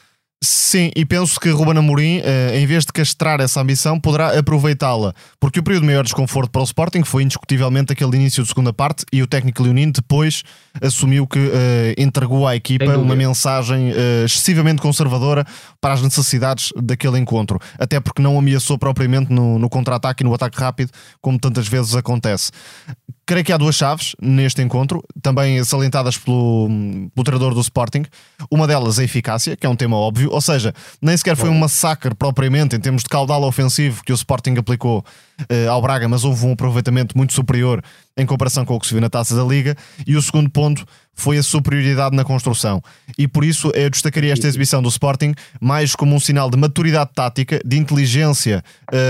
[0.45, 5.15] Sim, e penso que Ruben Amorim, eh, em vez de castrar essa ambição, poderá aproveitá-la,
[5.41, 8.71] porque o período de maior desconforto para o Sporting foi indiscutivelmente aquele início de segunda
[8.71, 10.43] parte e o técnico leonino depois
[10.83, 11.51] assumiu que uh,
[11.97, 15.47] entregou à equipa uma mensagem uh, excessivamente conservadora
[15.81, 20.35] para as necessidades daquele encontro, até porque não ameaçou propriamente no, no contra-ataque e no
[20.35, 20.91] ataque rápido,
[21.23, 22.51] como tantas vezes acontece.
[23.27, 26.69] Creio que há duas chaves neste encontro, também salientadas pelo,
[27.15, 28.05] pelo treinador do Sporting.
[28.51, 31.49] Uma delas é a eficácia, que é um tema óbvio, ou seja, nem sequer foi
[31.49, 35.05] um massacre propriamente em termos de caudal ofensivo que o Sporting aplicou
[35.41, 37.83] uh, ao Braga, mas houve um aproveitamento muito superior
[38.17, 39.77] em comparação com o que se viu na taça da Liga.
[40.07, 42.83] E o segundo ponto foi a superioridade na construção.
[43.19, 47.11] E por isso eu destacaria esta exibição do Sporting mais como um sinal de maturidade
[47.15, 48.63] tática, de inteligência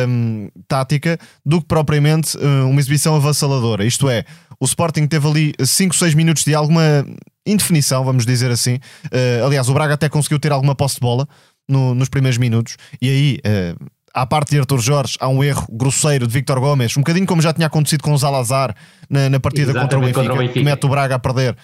[0.08, 3.84] um, tática, do que propriamente um, uma exibição avassaladora.
[3.84, 4.24] Isto é,
[4.58, 7.06] o Sporting teve ali 5, 6 minutos de alguma
[7.46, 8.74] indefinição, vamos dizer assim.
[9.06, 11.28] Uh, aliás, o Braga até conseguiu ter alguma posse de bola
[11.68, 13.38] no, nos primeiros minutos, e aí.
[13.44, 17.27] Uh, à parte de Arthur Jorge, há um erro grosseiro de Victor Gomes, um bocadinho
[17.27, 18.74] como já tinha acontecido com o Zalazar
[19.11, 21.57] na, na partida contra o, Benfica, contra o, Benfica, que mete o Braga a perder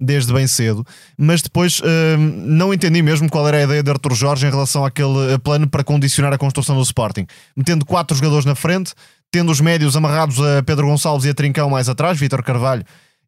[0.00, 0.84] desde bem cedo,
[1.16, 1.84] mas depois uh,
[2.18, 5.84] não entendi mesmo qual era a ideia de Arthur Jorge em relação àquele plano para
[5.84, 7.24] condicionar a construção do Sporting,
[7.56, 8.94] metendo quatro jogadores na frente,
[9.30, 12.82] tendo os médios amarrados a Pedro Gonçalves e a Trincão mais atrás, Vítor Carvalho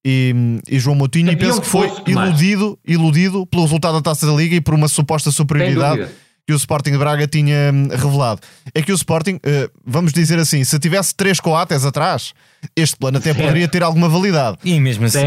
[0.05, 0.35] e,
[0.69, 4.57] e, João Moutinho, e penso que foi iludido, iludido pelo resultado da Taça da Liga
[4.57, 6.09] e por uma suposta superioridade
[6.47, 8.41] que o Sporting de Braga tinha hum, revelado.
[8.75, 12.35] É que o Sporting, uh, vamos dizer assim, se tivesse três coates atrás,
[12.77, 13.47] este plano até certo.
[13.47, 14.59] poderia ter alguma validade.
[14.65, 15.19] E mesmo assim,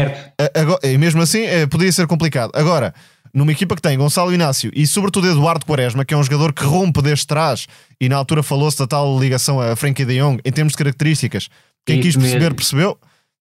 [0.54, 2.50] agora, e mesmo assim uh, poderia ser complicado.
[2.54, 2.94] Agora,
[3.34, 6.64] numa equipa que tem Gonçalo Inácio e sobretudo Eduardo Quaresma, que é um jogador que
[6.64, 7.66] rompe desde trás,
[8.00, 11.48] e na altura falou-se da tal ligação a Frankie de Jong, em termos de características,
[11.84, 12.54] quem Isso quis perceber, mesmo.
[12.54, 12.98] percebeu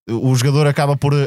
[0.10, 1.18] o jogador acaba por uh,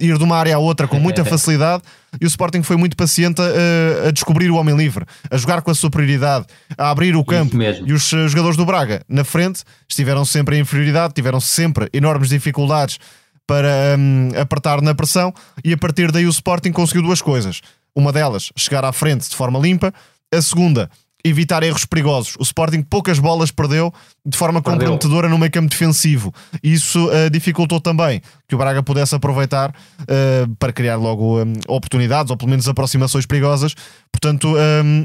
[0.00, 1.82] ir de uma área à outra com muita facilidade
[2.20, 5.70] e o Sporting foi muito paciente a, a, descobrir o homem livre, a jogar com
[5.70, 7.56] a superioridade, a abrir o campo.
[7.86, 12.98] E os jogadores do Braga na frente estiveram sempre em inferioridade, tiveram sempre enormes dificuldades
[13.46, 15.32] para um, apertar na pressão
[15.64, 17.60] e a partir daí o Sporting conseguiu duas coisas.
[17.94, 19.92] Uma delas, chegar à frente de forma limpa.
[20.34, 20.90] A segunda,
[21.24, 22.36] evitar erros perigosos.
[22.38, 23.92] O Sporting poucas bolas perdeu
[24.24, 24.78] de forma perdeu.
[24.78, 26.32] comprometedora no meio campo defensivo.
[26.62, 32.30] Isso uh, dificultou também que o Braga pudesse aproveitar uh, para criar logo um, oportunidades
[32.30, 33.74] ou pelo menos aproximações perigosas.
[34.12, 35.04] Portanto, um,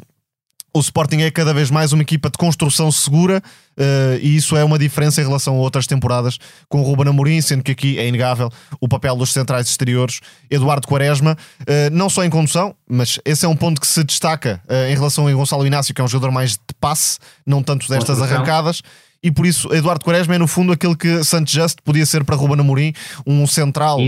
[0.74, 3.44] o Sporting é cada vez mais uma equipa de construção segura
[3.78, 6.38] uh, e isso é uma diferença em relação a outras temporadas
[6.70, 10.88] com o Ruben Amorim, sendo que aqui é inegável o papel dos centrais exteriores, Eduardo
[10.88, 14.90] Quaresma, uh, não só em condução, mas esse é um ponto que se destaca uh,
[14.90, 18.22] em relação a Gonçalo Inácio, que é um jogador mais de passe, não tanto destas
[18.22, 18.82] arrancadas.
[19.24, 22.36] E por isso, Eduardo Quaresma é no fundo aquele que Santos Just podia ser para
[22.36, 22.92] Ruben Amorim,
[23.28, 24.00] um central,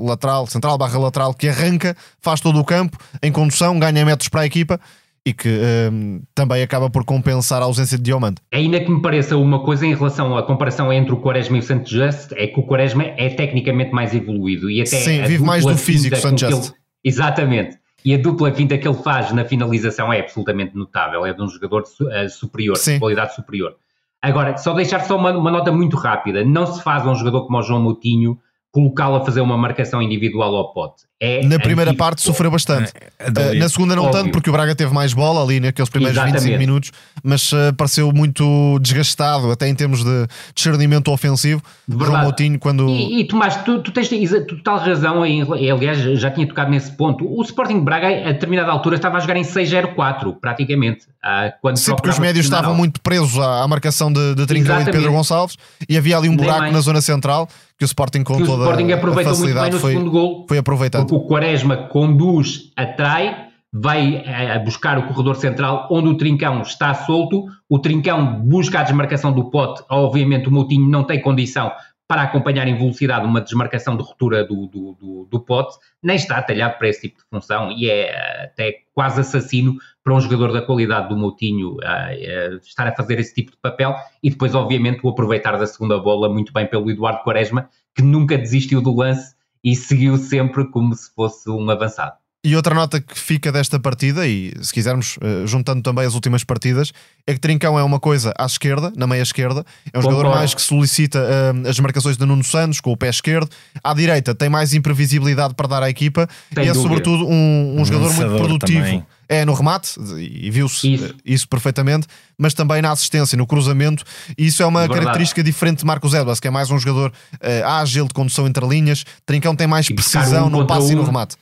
[0.00, 4.42] lateral, central barra lateral que arranca, faz todo o campo em condução, ganha metros para
[4.42, 4.80] a equipa
[5.26, 5.48] e que
[5.92, 8.36] um, também acaba por compensar a ausência de Diomande.
[8.52, 11.62] Ainda que me pareça uma coisa em relação à comparação entre o Quaresma e o
[11.64, 15.64] Santos Just, é que o Quaresma é tecnicamente mais evoluído e até Sim, vive mais
[15.64, 16.68] do físico Santos Just.
[16.68, 17.76] Ele, exatamente.
[18.04, 21.48] E a dupla finta que ele faz na finalização é absolutamente notável, é de um
[21.48, 22.94] jogador uh, superior, Sim.
[22.94, 23.74] de qualidade superior.
[24.22, 27.58] Agora, só deixar só uma, uma, nota muito rápida, não se faz um jogador como
[27.58, 28.38] o João Moutinho
[28.72, 31.06] colocá-lo a fazer uma marcação individual ao pote.
[31.18, 32.92] É na primeira parte sofreu bastante.
[33.18, 34.20] É, é uh, na segunda não Óbvio.
[34.20, 36.42] tanto, porque o Braga teve mais bola ali naqueles primeiros Exatamente.
[36.42, 41.62] 25 minutos, mas uh, pareceu muito desgastado, até em termos de discernimento ofensivo.
[41.88, 42.86] João Moutinho, quando.
[42.90, 44.10] E, e Tomás, tu, tu tens
[44.46, 47.26] total razão, em, aliás, já tinha tocado nesse ponto.
[47.26, 51.06] O Sporting Braga, a determinada altura, estava a jogar em 6-0-4, praticamente.
[51.24, 54.82] Uh, quando Sim, porque os médios estavam muito presos à, à marcação de, de Trincão
[54.82, 55.56] e de Pedro Gonçalves,
[55.88, 58.92] e havia ali um buraco na zona central que o Sporting com toda o Sporting
[58.92, 60.46] aproveitou a facilidade muito bem no foi, segundo gol.
[60.48, 66.62] Foi aproveitado o Quaresma conduz, atrai, vai a buscar o corredor central onde o Trincão
[66.62, 71.70] está solto, o Trincão busca a desmarcação do pote, obviamente o Moutinho não tem condição
[72.08, 76.40] para acompanhar em velocidade uma desmarcação de ruptura do, do, do, do pote, nem está
[76.40, 80.62] talhado para esse tipo de função e é até quase assassino para um jogador da
[80.62, 85.00] qualidade do Moutinho uh, uh, estar a fazer esse tipo de papel e depois, obviamente,
[85.02, 89.34] o aproveitar da segunda bola muito bem pelo Eduardo Quaresma, que nunca desistiu do lance
[89.64, 92.16] e seguiu sempre como se fosse um avançado.
[92.46, 96.44] E outra nota que fica desta partida, e se quisermos, uh, juntando também as últimas
[96.44, 96.92] partidas,
[97.26, 100.18] é que Trincão é uma coisa à esquerda, na meia esquerda, é um Concordo.
[100.18, 103.50] jogador mais que solicita uh, as marcações de Nuno Santos com o pé esquerdo.
[103.82, 106.88] À direita tem mais imprevisibilidade para dar à equipa tem e é dúvida.
[106.88, 108.84] sobretudo um, um jogador muito produtivo.
[108.84, 109.06] Também.
[109.28, 111.14] É no remate, e viu-se isso.
[111.24, 111.48] isso.
[111.48, 112.06] perfeitamente,
[112.38, 114.04] mas também na assistência, no cruzamento,
[114.38, 115.00] e isso é uma Verdade.
[115.00, 118.64] característica diferente de Marcos Edwards, que é mais um jogador uh, ágil, de condução entre
[118.64, 119.04] linhas.
[119.26, 120.92] Trincão tem mais precisão no passe um.
[120.92, 121.36] e no remate.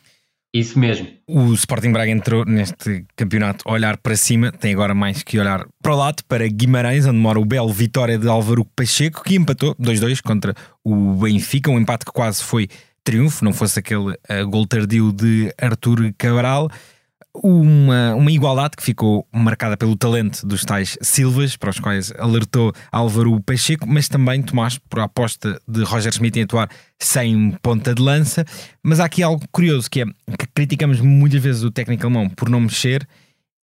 [0.55, 1.09] Isso mesmo.
[1.27, 5.67] O Sporting Braga entrou neste campeonato a olhar para cima, tem agora mais que olhar
[5.83, 9.75] para o lado, para Guimarães, onde mora o belo vitória de Álvaro Pacheco, que empatou
[9.75, 12.69] 2-2 contra o Benfica, um empate que quase foi
[13.03, 16.71] triunfo, não fosse aquele uh, gol tardio de Artur Cabral
[17.35, 22.73] uma, uma igualdade que ficou marcada pelo talento dos tais Silvas, para os quais alertou
[22.93, 27.95] Álvaro Pacheco, mas também Tomás por a aposta de Roger Smith em atuar sem ponta
[27.95, 28.45] de lança.
[28.83, 32.49] Mas há aqui algo curioso que é que criticamos muitas vezes o técnico alemão por
[32.49, 33.07] não mexer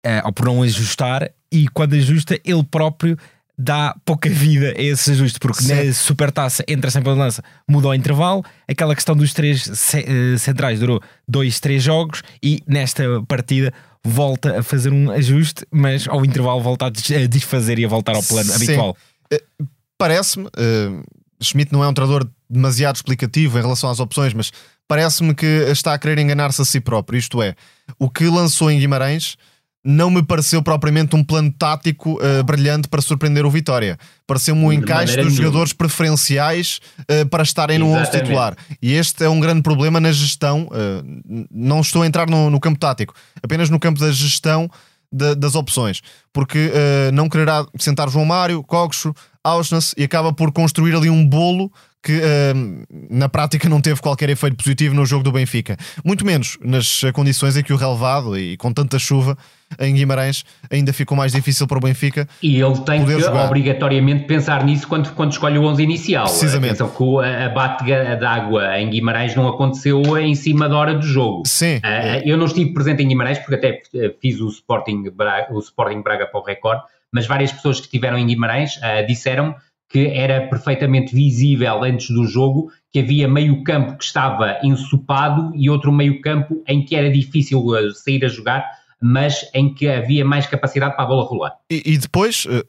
[0.06, 3.16] uh, ou por não ajustar, e quando ajusta, ele próprio
[3.58, 5.86] dá pouca vida a esse ajuste, porque Sim.
[5.86, 8.44] na supertaça entra sempre a lança, muda ao intervalo.
[8.68, 13.72] Aquela questão dos três uh, centrais durou dois, três jogos e nesta partida
[14.04, 18.22] volta a fazer um ajuste, mas ao intervalo volta a desfazer e a voltar ao
[18.22, 18.54] plano Sim.
[18.54, 18.96] habitual.
[19.30, 19.42] Eh,
[19.98, 21.02] parece-me, uh,
[21.42, 24.52] Schmidt não é um treinador demasiado explicativo em relação às opções, mas
[24.86, 27.18] parece-me que está a querer enganar-se a si próprio.
[27.18, 27.56] Isto é,
[27.98, 29.36] o que lançou em Guimarães
[29.84, 33.98] não me pareceu propriamente um plano tático uh, brilhante para surpreender o Vitória.
[34.26, 38.56] Pareceu-me um encaixe dos jogadores preferenciais uh, para estarem no 11 titular.
[38.82, 40.68] E este é um grande problema na gestão.
[40.68, 44.68] Uh, não estou a entrar no, no, campo tático, apenas no campo da gestão
[45.12, 46.02] de, das opções.
[46.32, 46.70] Porque
[47.12, 49.12] não quererá sentar João Mário, Coxo,
[49.42, 51.72] Auschwitz e acaba por construir ali um bolo
[52.08, 55.76] que uh, na prática não teve qualquer efeito positivo no jogo do Benfica.
[56.02, 59.36] Muito menos nas condições em que o relevado e com tanta chuva
[59.78, 62.26] em Guimarães ainda ficou mais difícil para o Benfica.
[62.42, 63.44] E ele tem que jogar.
[63.44, 66.24] obrigatoriamente pensar nisso quando, quando escolhe o 11 inicial.
[66.24, 66.70] Precisamente.
[66.70, 71.04] Atenção que o abate de água em Guimarães não aconteceu em cima da hora do
[71.04, 71.42] jogo.
[71.46, 71.76] Sim.
[71.76, 73.82] Uh, eu não estive presente em Guimarães porque até
[74.18, 76.80] fiz o Sporting Braga, o Sporting Braga para o Record,
[77.12, 79.54] mas várias pessoas que estiveram em Guimarães uh, disseram
[79.88, 85.68] que era perfeitamente visível antes do jogo que havia meio campo que estava ensopado e
[85.70, 88.64] outro meio campo em que era difícil uh, sair a jogar,
[89.00, 91.52] mas em que havia mais capacidade para a bola rolar.
[91.70, 92.62] E, e depois, uh,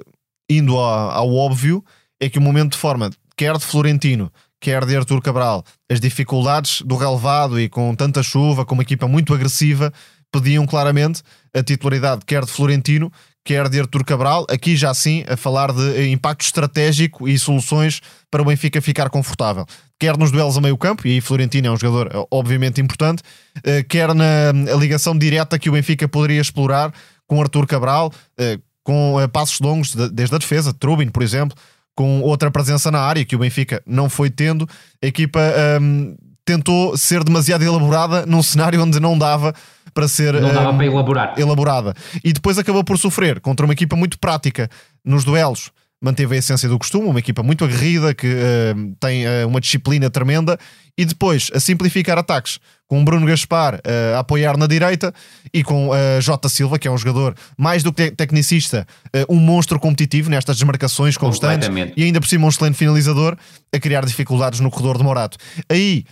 [0.50, 1.84] indo ao, ao, óbvio,
[2.20, 6.82] é que o momento de forma, quer de Florentino, quer de Artur Cabral, as dificuldades
[6.82, 9.92] do relevado e com tanta chuva, com uma equipa muito agressiva,
[10.32, 11.22] pediam claramente
[11.56, 13.12] a titularidade quer de Florentino,
[13.50, 18.44] quer de Artur Cabral, aqui já sim a falar de impacto estratégico e soluções para
[18.44, 19.66] o Benfica ficar confortável.
[20.00, 23.24] Quer nos duelos a meio campo, e aí Florentino é um jogador eh, obviamente importante,
[23.64, 26.94] eh, quer na ligação direta que o Benfica poderia explorar
[27.26, 31.58] com Artur Cabral, eh, com passos longos desde a defesa, Trubin, por exemplo,
[31.96, 34.70] com outra presença na área que o Benfica não foi tendo,
[35.04, 35.40] a equipa
[35.82, 36.16] um, ehm,
[36.50, 39.54] tentou ser demasiado elaborada num cenário onde não dava
[39.94, 41.34] para ser não dava um, para elaborar.
[41.38, 41.94] elaborada.
[42.24, 44.68] E depois acabou por sofrer contra uma equipa muito prática
[45.06, 45.70] nos duelos.
[46.02, 50.10] Manteve a essência do costume, uma equipa muito aguerrida que uh, tem uh, uma disciplina
[50.10, 50.58] tremenda
[50.98, 52.58] e depois a simplificar ataques
[52.90, 55.14] com Bruno Gaspar uh, a apoiar na direita
[55.54, 59.40] e com uh, Jota Silva, que é um jogador mais do que tecnicista, uh, um
[59.40, 63.38] monstro competitivo nestas desmarcações constantes e ainda por cima um excelente finalizador
[63.72, 65.38] a criar dificuldades no corredor de Morato.
[65.70, 66.04] Aí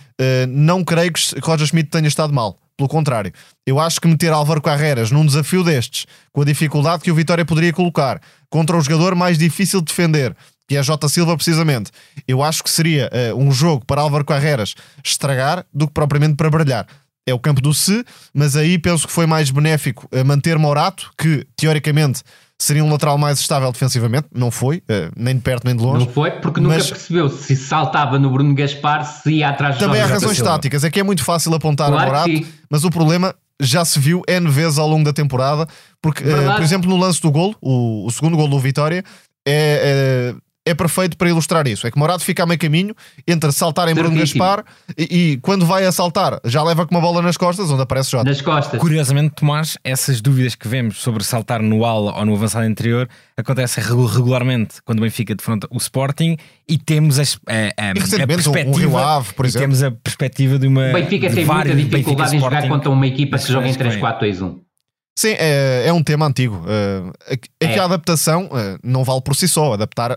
[0.48, 2.56] não creio que Roger Schmidt tenha estado mal.
[2.76, 3.32] Pelo contrário,
[3.66, 7.44] eu acho que meter Álvaro Carreras num desafio destes, com a dificuldade que o Vitória
[7.44, 10.36] poderia colocar, contra um jogador mais difícil de defender,
[10.68, 11.90] que é a Jota Silva, precisamente,
[12.26, 16.50] eu acho que seria uh, um jogo para Álvaro Carreras estragar do que propriamente para
[16.50, 16.86] brilhar.
[17.26, 18.04] É o campo do se,
[18.34, 22.22] mas aí penso que foi mais benéfico uh, manter Morato, que teoricamente
[22.60, 24.28] seria um lateral mais estável defensivamente.
[24.34, 26.04] Não foi, uh, nem de perto nem de longe.
[26.04, 30.02] Não foi, porque nunca percebeu se saltava no Bruno Gaspar, se ia atrás de Também
[30.02, 33.34] há razões táticas, é que é muito fácil apontar claro a Morato, mas o problema
[33.60, 35.66] já se viu N vezes ao longo da temporada,
[36.02, 39.02] porque, uh, por exemplo, no lance do golo, o, o segundo golo do Vitória,
[39.46, 41.86] é, é é perfeito para ilustrar isso.
[41.86, 42.94] É que Morado fica a meio caminho
[43.26, 44.64] entre saltar em Bruno Gaspar
[44.96, 48.10] e, e, quando vai a saltar já leva com uma bola nas costas, onde aparece
[48.10, 48.24] Jota.
[48.24, 48.80] Nas costas.
[48.80, 53.82] Curiosamente, Tomás, essas dúvidas que vemos sobre saltar no ala ou no avançado anterior acontecem
[53.82, 56.36] regularmente quando o Benfica defronta o Sporting
[56.68, 58.66] e temos as, a, a, a perspectiva.
[58.66, 59.68] Um, um Rio Ave, por exemplo.
[59.68, 60.90] temos a perspectiva de uma.
[60.90, 64.68] O Benfica tem muita dificuldade em jogar contra uma equipa que joga em 3-4-2-1.
[65.18, 66.64] Sim, é, é um tema antigo.
[66.68, 69.72] É, é, é que a adaptação é, não vale por si só.
[69.72, 70.16] Adaptar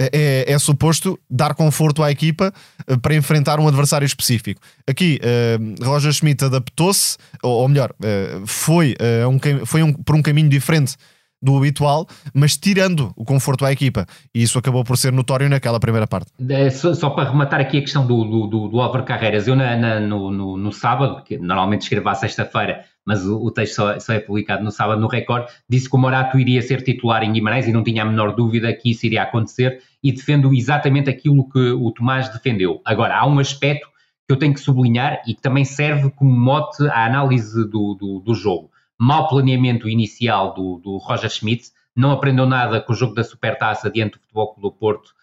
[0.00, 2.50] é, é, é, suposto dar conforto à equipa
[2.90, 4.58] uh, para enfrentar um adversário específico.
[4.88, 8.96] Aqui, uh, Roger Schmidt adaptou-se, ou, ou, melhor, uh, foi,
[9.28, 10.96] um, foi um, por um caminho diferente
[11.42, 14.06] do habitual, mas tirando o conforto à equipa.
[14.34, 16.30] E isso acabou por ser notório naquela primeira parte.
[16.72, 19.76] Só, só para rematar aqui a questão do, do, do, do Álvaro Carreiras, eu na,
[19.76, 23.98] na, no, no, no, sábado, que normalmente escrevo à sexta-feira, mas o, o texto só,
[23.98, 27.32] só, é publicado no sábado no Record, disse que o Morato iria ser titular em
[27.32, 31.48] Guimarães e não tinha a menor dúvida que isso iria acontecer e defendo exatamente aquilo
[31.48, 32.80] que o Tomás defendeu.
[32.84, 33.88] Agora, há um aspecto
[34.26, 38.20] que eu tenho que sublinhar e que também serve como mote à análise do, do,
[38.20, 43.14] do jogo mau planeamento inicial do, do Roger Schmidt, não aprendeu nada com o jogo
[43.14, 45.14] da Supertaça diante do Futebol Clube do Porto,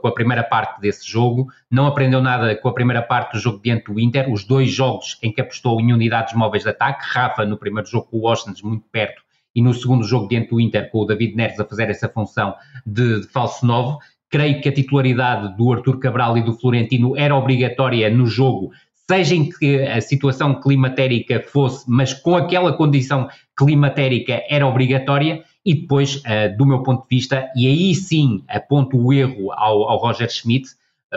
[0.00, 3.60] com a primeira parte desse jogo, não aprendeu nada com a primeira parte do jogo
[3.62, 7.44] diante do Inter, os dois jogos em que apostou em unidades móveis de ataque, Rafa
[7.44, 9.22] no primeiro jogo com o Washington muito perto
[9.54, 12.54] e no segundo jogo diante do Inter com o David Neres a fazer essa função
[12.86, 13.98] de, de falso novo,
[14.30, 18.70] creio que a titularidade do Arthur Cabral e do Florentino era obrigatória no jogo
[19.10, 23.26] seja em que a situação climatérica fosse, mas com aquela condição
[23.56, 28.96] climatérica era obrigatória, e depois, uh, do meu ponto de vista, e aí sim aponto
[28.96, 30.70] o erro ao, ao Roger Schmidt,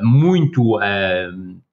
[0.04, 0.82] muito uh,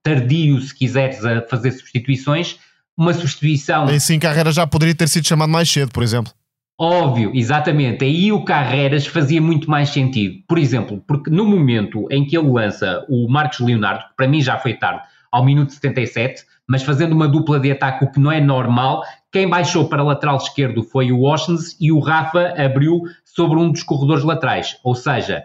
[0.00, 2.56] tardio, se quiseres, a fazer substituições,
[2.96, 3.88] uma substituição.
[3.88, 6.32] Aí sim, Carreira já poderia ter sido chamado mais cedo, por exemplo.
[6.80, 8.04] Óbvio, exatamente.
[8.04, 10.40] Aí o Carreras fazia muito mais sentido.
[10.46, 14.40] Por exemplo, porque no momento em que ele lança o Marcos Leonardo, que para mim
[14.40, 15.02] já foi tarde,
[15.32, 19.02] ao minuto 77, mas fazendo uma dupla de ataque, o que não é normal.
[19.32, 23.82] Quem baixou para lateral esquerdo foi o Washington e o Rafa abriu sobre um dos
[23.82, 24.76] corredores laterais.
[24.84, 25.44] Ou seja,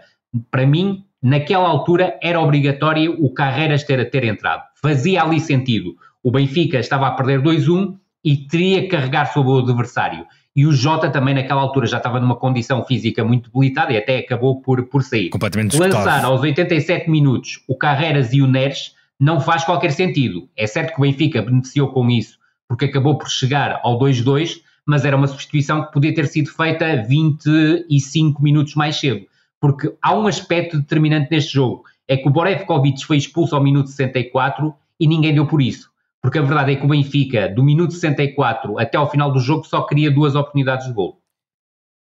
[0.50, 4.62] para mim, naquela altura era obrigatório o Carreiras ter, ter entrado.
[4.82, 5.94] Fazia ali sentido.
[6.22, 10.26] O Benfica estava a perder 2-1 e teria que carregar sobre o adversário.
[10.56, 14.18] E o Jota também naquela altura já estava numa condição física muito debilitada e até
[14.18, 15.30] acabou por, por sair.
[15.30, 20.48] Completamente Lançar aos 87 minutos o Carreiras e o Neres não faz qualquer sentido.
[20.56, 22.38] É certo que o Benfica beneficiou com isso,
[22.68, 27.02] porque acabou por chegar ao 2-2, mas era uma substituição que podia ter sido feita
[27.02, 29.26] 25 minutos mais cedo.
[29.60, 33.88] Porque há um aspecto determinante neste jogo, é que o Borevkovic foi expulso ao minuto
[33.88, 35.90] 64 e ninguém deu por isso.
[36.20, 39.64] Porque a verdade é que o Benfica, do minuto 64 até ao final do jogo,
[39.64, 41.20] só queria duas oportunidades de gol.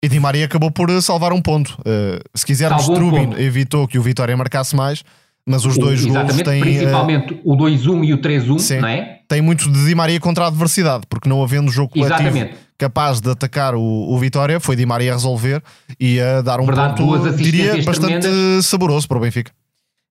[0.03, 1.78] E Di Maria acabou por salvar um ponto.
[1.80, 5.03] Uh, se quisermos, Trubin um evitou que o Vitória marcasse mais,
[5.50, 6.62] mas os dois o, gols têm.
[6.62, 9.20] Principalmente uh, o 2-1 e o 3-1, não é?
[9.28, 12.56] Tem muito de Di Maria contra a adversidade, porque não havendo jogo coletivo exatamente.
[12.78, 15.62] capaz de atacar o, o Vitória, foi Di Maria a resolver
[16.00, 18.66] e a dar um Verdade, ponto, diria, bastante tremendas.
[18.68, 19.52] saboroso para o Benfica.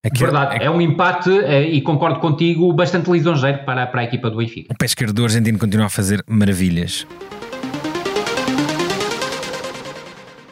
[0.05, 4.05] Aqui, Verdade, é, é um empate eh, e concordo contigo, bastante lisonjeiro para, para a
[4.05, 4.73] equipa do Benfica.
[4.73, 7.07] O pé esquerdo do argentino continua a fazer maravilhas.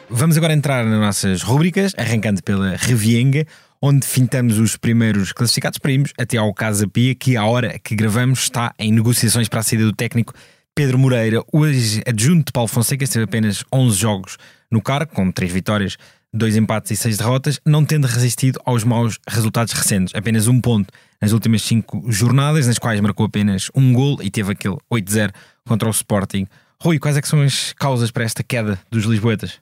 [0.09, 3.45] Vamos agora entrar nas nossas rubricas, arrancando pela Revienga,
[3.81, 7.95] onde fintamos os primeiros classificados para irmos até ao Casa Pia, que à hora que
[7.95, 10.33] gravamos está em negociações para a saída do técnico
[10.73, 11.43] Pedro Moreira.
[11.51, 14.37] Hoje, adjunto de Paulo Fonseca, teve apenas 11 jogos
[14.71, 15.97] no cargo, com 3 vitórias,
[16.33, 20.13] 2 empates e 6 derrotas, não tendo resistido aos maus resultados recentes.
[20.13, 24.51] Apenas um ponto nas últimas 5 jornadas, nas quais marcou apenas um gol e teve
[24.51, 25.31] aquele 8-0
[25.65, 26.45] contra o Sporting.
[26.79, 29.59] Rui, quais é são as causas para esta queda dos Lisboetas?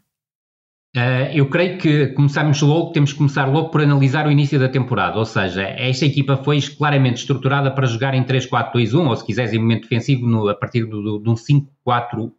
[0.96, 4.70] Uh, eu creio que começamos logo, temos que começar logo por analisar o início da
[4.70, 9.52] temporada, ou seja, esta equipa foi claramente estruturada para jogar em 3-4-2-1, ou se quiseres
[9.52, 12.32] em momento defensivo, no, a partir de um 5-4-1.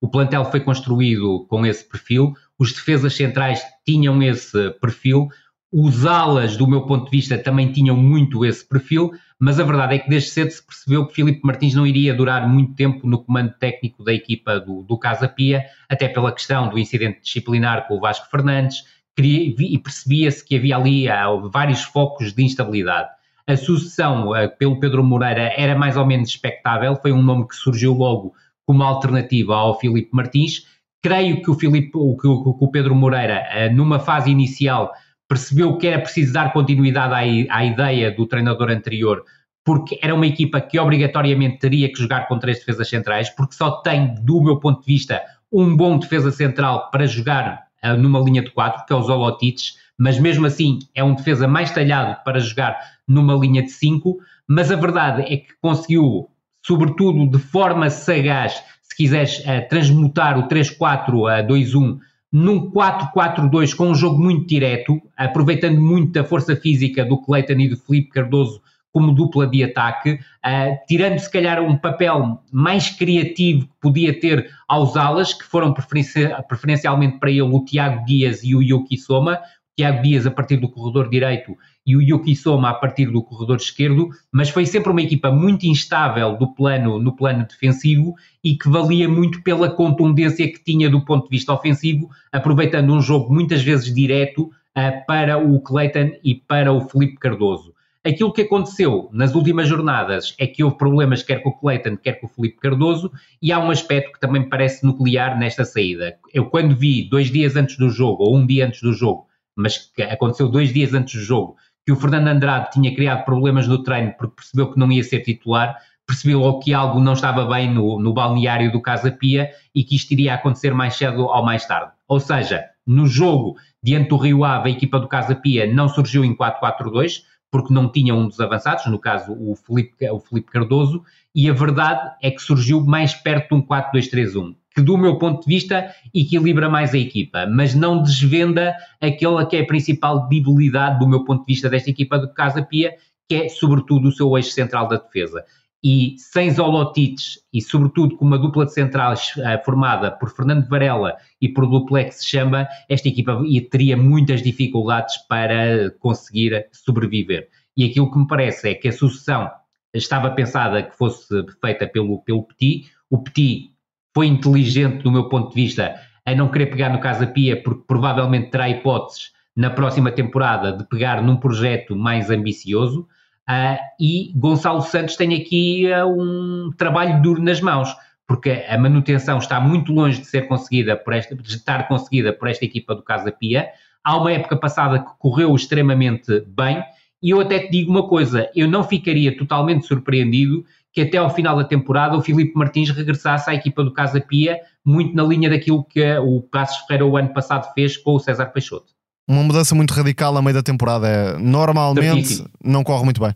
[0.00, 5.26] O plantel foi construído com esse perfil, os defesas centrais tinham esse perfil,
[5.72, 9.94] os alas, do meu ponto de vista, também tinham muito esse perfil, mas a verdade
[9.94, 13.22] é que desde cedo se percebeu que Filipe Martins não iria durar muito tempo no
[13.22, 17.94] comando técnico da equipa do, do Casa Pia, até pela questão do incidente disciplinar com
[17.94, 18.82] o Vasco Fernandes,
[19.16, 23.08] e percebia-se que havia ali uh, vários focos de instabilidade.
[23.46, 27.54] A sucessão uh, pelo Pedro Moreira era mais ou menos expectável, foi um nome que
[27.54, 28.34] surgiu logo
[28.66, 30.66] como alternativa ao Filipe Martins.
[31.00, 34.92] Creio que o, Filipe, que o Pedro Moreira, uh, numa fase inicial,
[35.28, 37.14] percebeu que era preciso dar continuidade
[37.50, 39.22] à, à ideia do treinador anterior,
[39.64, 43.82] porque era uma equipa que obrigatoriamente teria que jogar com três defesas centrais, porque só
[43.82, 45.20] tem, do meu ponto de vista,
[45.52, 49.76] um bom defesa central para jogar uh, numa linha de quatro, que é o Zolotites,
[49.98, 54.72] mas mesmo assim é um defesa mais talhado para jogar numa linha de cinco, mas
[54.72, 56.30] a verdade é que conseguiu,
[56.64, 61.98] sobretudo de forma sagaz, se quiseres uh, transmutar o 3-4-2-1
[62.32, 67.68] num 4-4-2 com um jogo muito direto, aproveitando muito da força física do Cleiton e
[67.68, 68.60] do Felipe Cardoso
[68.92, 74.50] como dupla de ataque, uh, tirando se calhar um papel mais criativo que podia ter
[74.66, 79.38] aos alas, que foram preferencialmente para ele o Tiago Dias e o Yuki Soma,
[79.78, 81.56] Tiago Dias a partir do corredor direito
[81.86, 85.66] e o Yuki Soma a partir do corredor esquerdo, mas foi sempre uma equipa muito
[85.66, 91.04] instável do plano, no plano defensivo e que valia muito pela contundência que tinha do
[91.04, 96.34] ponto de vista ofensivo, aproveitando um jogo muitas vezes direto uh, para o Clayton e
[96.34, 97.72] para o Felipe Cardoso.
[98.04, 102.14] Aquilo que aconteceu nas últimas jornadas é que houve problemas quer com o Clayton, quer
[102.14, 106.16] com o Felipe Cardoso, e há um aspecto que também me parece nuclear nesta saída.
[106.34, 109.27] Eu, quando vi dois dias antes do jogo, ou um dia antes do jogo,
[109.58, 113.66] mas que aconteceu dois dias antes do jogo, que o Fernando Andrade tinha criado problemas
[113.66, 117.44] no treino porque percebeu que não ia ser titular, percebeu logo que algo não estava
[117.44, 121.44] bem no, no balneário do Casa Pia e que isto iria acontecer mais cedo ou
[121.44, 121.92] mais tarde.
[122.06, 126.24] Ou seja, no jogo diante do Rio Ave, a equipa do Casa Pia não surgiu
[126.24, 131.02] em 4-4-2, porque não tinha um dos avançados, no caso o Felipe, o Felipe Cardoso,
[131.34, 135.44] e a verdade é que surgiu mais perto de um 4-2-3-1 que, do meu ponto
[135.44, 141.00] de vista, equilibra mais a equipa, mas não desvenda aquela que é a principal debilidade,
[141.00, 142.94] do meu ponto de vista, desta equipa de Casa Pia,
[143.28, 145.44] que é, sobretudo, o seu eixo central da defesa.
[145.82, 151.16] E sem Zolotites, e sobretudo com uma dupla de centrais uh, formada por Fernando Varela
[151.40, 157.48] e por Duplex Chamba, esta equipa teria muitas dificuldades para conseguir sobreviver.
[157.76, 159.50] E aquilo que me parece é que a sucessão
[159.92, 161.26] estava pensada que fosse
[161.60, 163.72] feita pelo, pelo Petit, o Petit
[164.18, 165.94] foi inteligente, do meu ponto de vista,
[166.26, 170.84] a não querer pegar no Casa Pia, porque provavelmente terá hipóteses na próxima temporada de
[170.88, 173.06] pegar num projeto mais ambicioso.
[173.48, 177.94] Uh, e Gonçalo Santos tem aqui uh, um trabalho duro nas mãos,
[178.26, 182.48] porque a manutenção está muito longe de ser conseguida por esta, de estar conseguida por
[182.48, 183.68] esta equipa do Casa Pia.
[184.02, 186.82] Há uma época passada que correu extremamente bem,
[187.22, 191.30] e eu até te digo uma coisa: eu não ficaria totalmente surpreendido que até ao
[191.30, 195.50] final da temporada o Filipe Martins regressasse à equipa do Casa Pia, muito na linha
[195.50, 198.98] daquilo que o Passos Ferreira o ano passado fez com o César Peixoto.
[199.28, 201.06] Uma mudança muito radical a meio da temporada.
[201.06, 203.34] É, normalmente não corre muito bem.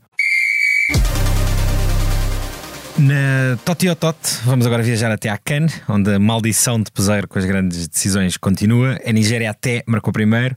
[2.98, 7.44] Na Totiotot, vamos agora viajar até a Cannes, onde a maldição de peseiro com as
[7.44, 8.98] grandes decisões continua.
[9.04, 10.56] A Nigéria até marcou primeiro,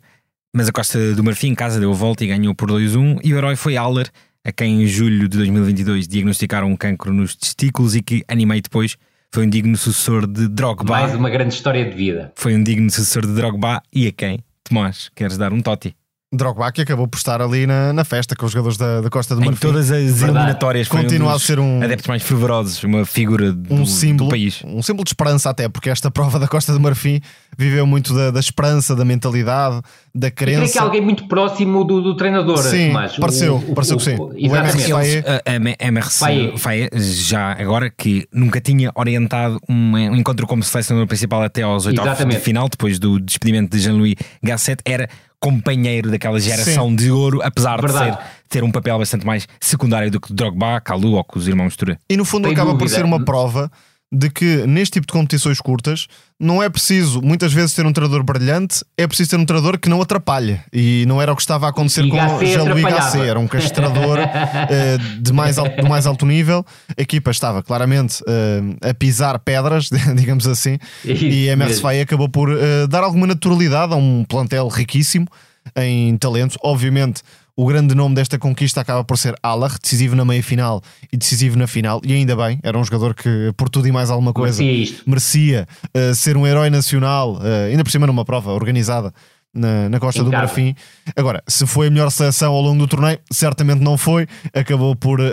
[0.53, 3.19] mas a Costa do Marfim em casa deu a volta e ganhou por 2-1.
[3.23, 4.09] E o herói foi Aller,
[4.45, 8.95] a quem em julho de 2022 diagnosticaram um cancro nos testículos e que, animei depois,
[9.33, 10.91] foi um digno sucessor de Drogba.
[10.91, 12.31] Mais uma grande história de vida.
[12.35, 14.43] Foi um digno sucessor de Drogba e a quem?
[14.63, 15.95] Tomás, queres dar um toti?
[16.35, 19.35] Drogba que acabou por estar ali na, na festa com os jogadores da, da Costa
[19.35, 19.55] do Marfim.
[19.55, 23.73] Em todas as eliminatórias continua um a ser um adeptos mais fervorosos, uma figura do,
[23.73, 24.61] um símbolo, do país.
[24.65, 27.21] Um símbolo de esperança até, porque esta prova da Costa do Marfim
[27.57, 29.81] viveu muito da, da esperança, da mentalidade,
[30.13, 30.59] da crença.
[30.59, 32.57] creio que é alguém muito próximo do, do treinador.
[32.57, 33.15] Sim, Tomás.
[33.17, 34.15] pareceu, o, pareceu o, que sim.
[34.17, 35.77] O, exatamente.
[35.81, 41.41] O Emerson Faye, já agora que nunca tinha orientado um, um encontro como selecionador principal
[41.43, 45.09] até aos oitavos de final, depois do despedimento de Jean-Louis Gasset, era
[45.45, 46.95] companheiro daquela geração Sim.
[46.95, 48.11] de ouro, apesar Verdade.
[48.11, 51.47] de ser, ter um papel bastante mais secundário do que Drogba, Kalu ou que os
[51.47, 51.97] irmãos Touré.
[52.09, 52.85] E no fundo Tem acaba dúvida.
[52.85, 53.71] por ser uma prova
[54.15, 56.07] de que neste tipo de competições curtas
[56.39, 59.89] não é preciso muitas vezes ter um treinador brilhante, é preciso ter um treinador que
[59.89, 60.59] não atrapalhe.
[60.71, 64.19] E não era o que estava a acontecer e com Jean-Louis Gasset, era um castrador
[64.19, 66.65] uh, de, mais alto, de mais alto nível.
[66.97, 72.29] A equipa estava claramente uh, a pisar pedras, digamos assim, Isso e MS Faye acabou
[72.29, 75.27] por uh, dar alguma naturalidade a um plantel riquíssimo
[75.75, 76.57] em talentos.
[76.61, 77.21] Obviamente
[77.57, 81.57] o grande nome desta conquista acaba por ser Allah, decisivo na meia final e decisivo
[81.57, 84.61] na final, e ainda bem, era um jogador que, por tudo e mais alguma coisa,
[84.61, 89.13] merecia, merecia uh, ser um herói nacional, uh, ainda por cima numa prova organizada
[89.55, 90.43] na, na Costa em do casa.
[90.43, 90.75] Marfim.
[91.15, 94.27] Agora, se foi a melhor seleção ao longo do torneio, certamente não foi.
[94.53, 95.23] Acabou por uh,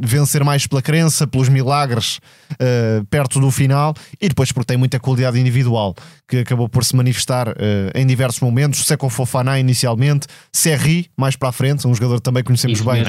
[0.00, 2.18] vencer mais pela crença, pelos milagres
[2.52, 5.94] uh, perto do final e depois porque tem muita qualidade individual
[6.26, 7.52] que acabou por se manifestar uh,
[7.94, 8.84] em diversos momentos.
[8.86, 13.04] Seco Fofana inicialmente, Serri mais para a frente, um jogador que também conhecemos Isso, bem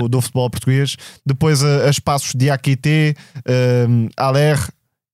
[0.00, 0.96] do, do, futebol português.
[1.26, 4.58] Depois a, a espaços de Akite, uh, Aller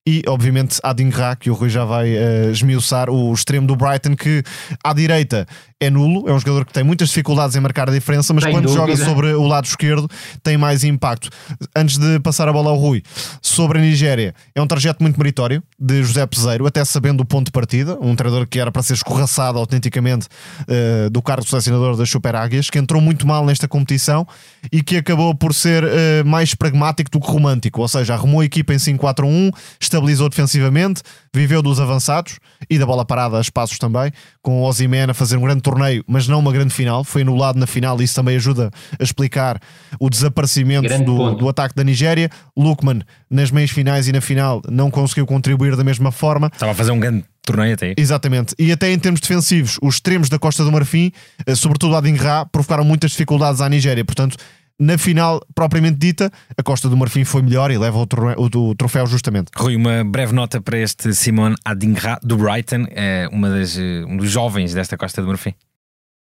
[0.06, 4.42] e, obviamente, Adingra, que o Rui já vai uh, esmiuçar, o extremo do Brighton, que
[4.82, 5.46] à direita
[5.80, 8.52] é nulo, é um jogador que tem muitas dificuldades em marcar a diferença, mas Sem
[8.52, 8.80] quando dúvida.
[8.80, 10.08] joga sobre o lado esquerdo
[10.42, 11.28] tem mais impacto.
[11.74, 13.02] Antes de passar a bola ao Rui,
[13.42, 17.46] sobre a Nigéria, é um trajeto muito meritório de José Peseiro, até sabendo o ponto
[17.46, 20.26] de partida, um treinador que era para ser escorraçado autenticamente
[20.62, 24.26] uh, do cargo de selecionador das Super Águias, que entrou muito mal nesta competição
[24.72, 25.88] e que acabou por ser uh,
[26.24, 31.02] mais pragmático do que romântico, ou seja, arrumou a equipa em 5-4-1, estabilizou defensivamente,
[31.34, 32.38] viveu dos avançados
[32.70, 34.10] e da bola parada a espaços também,
[34.40, 37.58] com o Ozyman a fazer um grande torneio, mas não uma grande final, foi anulado
[37.58, 39.60] na final e isso também ajuda a explicar
[39.98, 42.30] o desaparecimento do, do ataque da Nigéria.
[42.56, 46.50] Lukman, nas meias finais e na final, não conseguiu contribuir da mesma forma.
[46.52, 47.94] Estava a fazer um grande torneio até aí.
[47.96, 48.54] Exatamente.
[48.58, 51.12] E até em termos defensivos, os extremos da Costa do Marfim,
[51.46, 54.04] eh, sobretudo a Adingra, provocaram muitas dificuldades à Nigéria.
[54.04, 54.36] Portanto,
[54.78, 58.70] na final propriamente dita, a Costa do Marfim foi melhor e leva o, torne- o-
[58.70, 59.50] o troféu justamente.
[59.56, 64.16] Rui, uma breve nota para este Simone Adingra do Brighton, é uma das, eh, um
[64.16, 65.54] dos jovens desta Costa do Marfim.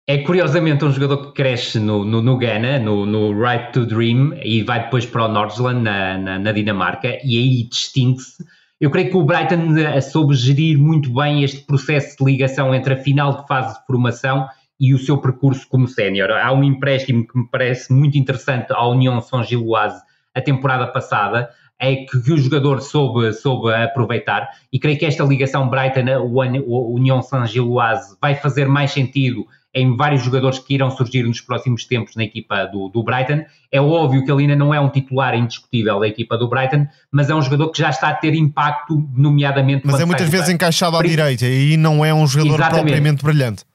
[0.08, 4.34] É curiosamente um jogador que cresce no, no, no Ghana, no, no Right to Dream,
[4.44, 8.44] e vai depois para o Nordsjælland, na, na, na Dinamarca, e aí distingue-se.
[8.82, 12.94] Eu creio que o Brighton eh, soube gerir muito bem este processo de ligação entre
[12.94, 14.48] a final de fase de formação
[14.80, 16.32] e o seu percurso como sénior.
[16.32, 20.02] Há um empréstimo que me parece muito interessante à União São Giloase
[20.34, 21.50] a temporada passada,
[21.80, 27.46] é que, que o jogador soube, soube aproveitar, e creio que esta ligação Brighton-União São
[27.46, 32.24] Giloase vai fazer mais sentido em vários jogadores que irão surgir nos próximos tempos na
[32.24, 33.46] equipa do, do Brighton.
[33.72, 37.30] É óbvio que ele ainda não é um titular indiscutível da equipa do Brighton, mas
[37.30, 40.98] é um jogador que já está a ter impacto, nomeadamente Mas é muitas vezes encaixado
[40.98, 42.82] à direita e não é um jogador Exatamente.
[42.82, 43.69] propriamente brilhante.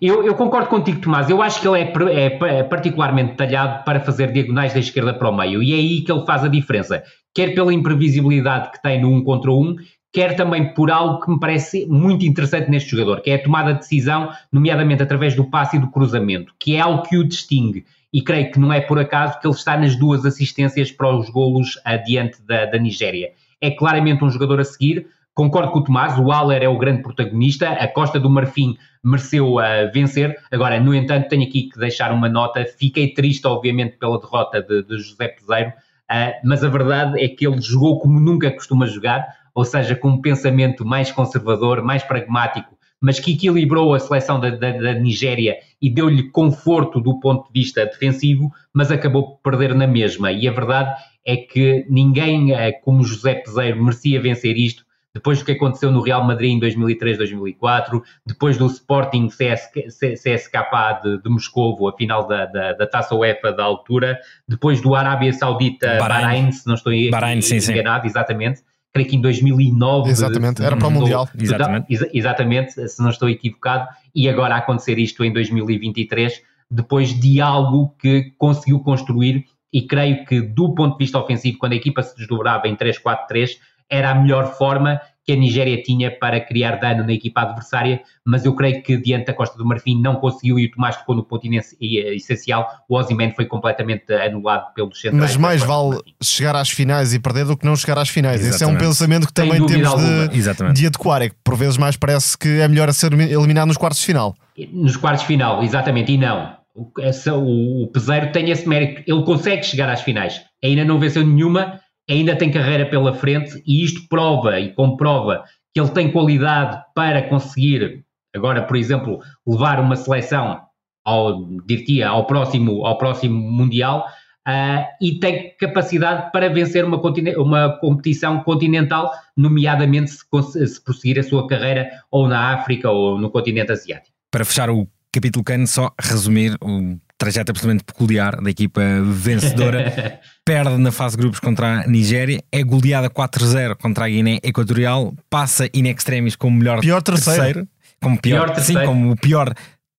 [0.00, 1.28] Eu, eu concordo contigo, Tomás.
[1.28, 1.92] Eu acho que ele é,
[2.26, 6.02] é é particularmente talhado para fazer diagonais da esquerda para o meio e é aí
[6.02, 7.02] que ele faz a diferença.
[7.34, 9.74] Quer pela imprevisibilidade que tem no um contra um,
[10.12, 13.72] quer também por algo que me parece muito interessante neste jogador, que é a tomada
[13.72, 17.84] de decisão, nomeadamente através do passe e do cruzamento, que é algo que o distingue.
[18.12, 21.28] E creio que não é por acaso que ele está nas duas assistências para os
[21.30, 23.32] golos adiante da, da Nigéria.
[23.60, 25.06] É claramente um jogador a seguir.
[25.34, 29.58] Concordo com o Tomás, o Aller é o grande protagonista, a Costa do Marfim mereceu
[29.58, 30.36] ah, vencer.
[30.50, 32.64] Agora, no entanto, tenho aqui que deixar uma nota.
[32.78, 35.72] Fiquei triste, obviamente, pela derrota de, de José Peseiro,
[36.08, 40.08] ah, mas a verdade é que ele jogou como nunca costuma jogar, ou seja, com
[40.10, 45.56] um pensamento mais conservador, mais pragmático, mas que equilibrou a seleção da, da- da Nigéria
[45.80, 50.30] e deu-lhe conforto do ponto de vista defensivo, mas acabou por perder na mesma.
[50.32, 54.84] E a verdade é que ninguém ah, como José Peseiro merecia vencer isto,
[55.14, 60.58] depois do que aconteceu no Real Madrid em 2003-2004, depois do Sporting CSK,
[61.02, 65.32] de, de Moscovo, a final da, da, da Taça UEFA da altura, depois do Arábia
[65.32, 66.22] Saudita Bahrein.
[66.22, 67.72] Bahrein, se não estou Bahrein, sim, sim.
[67.72, 68.62] enganado, exatamente.
[68.92, 70.10] Creio que em 2009.
[70.10, 71.28] Exatamente, era para o Mundial.
[71.38, 71.92] Exatamente.
[71.92, 77.40] Exa- exatamente, se não estou equivocado, e agora a acontecer isto em 2023, depois de
[77.40, 82.02] algo que conseguiu construir, e creio que do ponto de vista ofensivo, quando a equipa
[82.02, 83.50] se desdobrava em 3-4-3,
[83.90, 88.44] era a melhor forma que a Nigéria tinha para criar dano na equipa adversária, mas
[88.44, 91.22] eu creio que diante da Costa do Marfim não conseguiu e o Tomás tocou no
[91.22, 95.32] ponto eh, essencial, o Ozyman foi completamente anulado pelos centrais.
[95.32, 98.40] Mas mais vale chegar às finais e perder do que não chegar às finais.
[98.40, 98.80] Esse é um Exatamente.
[98.80, 100.76] pensamento que Sem também temos de, Exatamente.
[100.76, 101.22] de adequar.
[101.22, 104.06] É que por vezes mais parece que é melhor a ser eliminado nos quartos de
[104.06, 104.34] final.
[104.72, 106.56] Nos quartos de final, exatamente, e não.
[106.74, 111.26] O, o, o Peseiro tem esse mérito, ele consegue chegar às finais, ainda não venceu
[111.26, 111.80] nenhuma,
[112.12, 117.22] ainda tem carreira pela frente e isto prova e comprova que ele tem qualidade para
[117.28, 118.04] conseguir,
[118.34, 120.60] agora, por exemplo, levar uma seleção
[121.04, 124.06] ao, diria, ao, próximo, ao próximo Mundial
[124.46, 127.00] ah, e tem capacidade para vencer uma,
[127.36, 133.30] uma competição continental, nomeadamente se, se prosseguir a sua carreira ou na África ou no
[133.30, 134.14] continente asiático.
[134.30, 140.18] Para fechar o capítulo Cano, só resumir o trajeto absolutamente peculiar da equipa vencedora.
[140.42, 145.12] Perde na fase de grupos contra a Nigéria, é goleada 4-0 contra a Guiné Equatorial,
[145.28, 147.68] passa in extremis como melhor Pior terceiro.
[148.00, 148.86] como pior, Pior sim, terceiro.
[148.86, 149.52] como o pior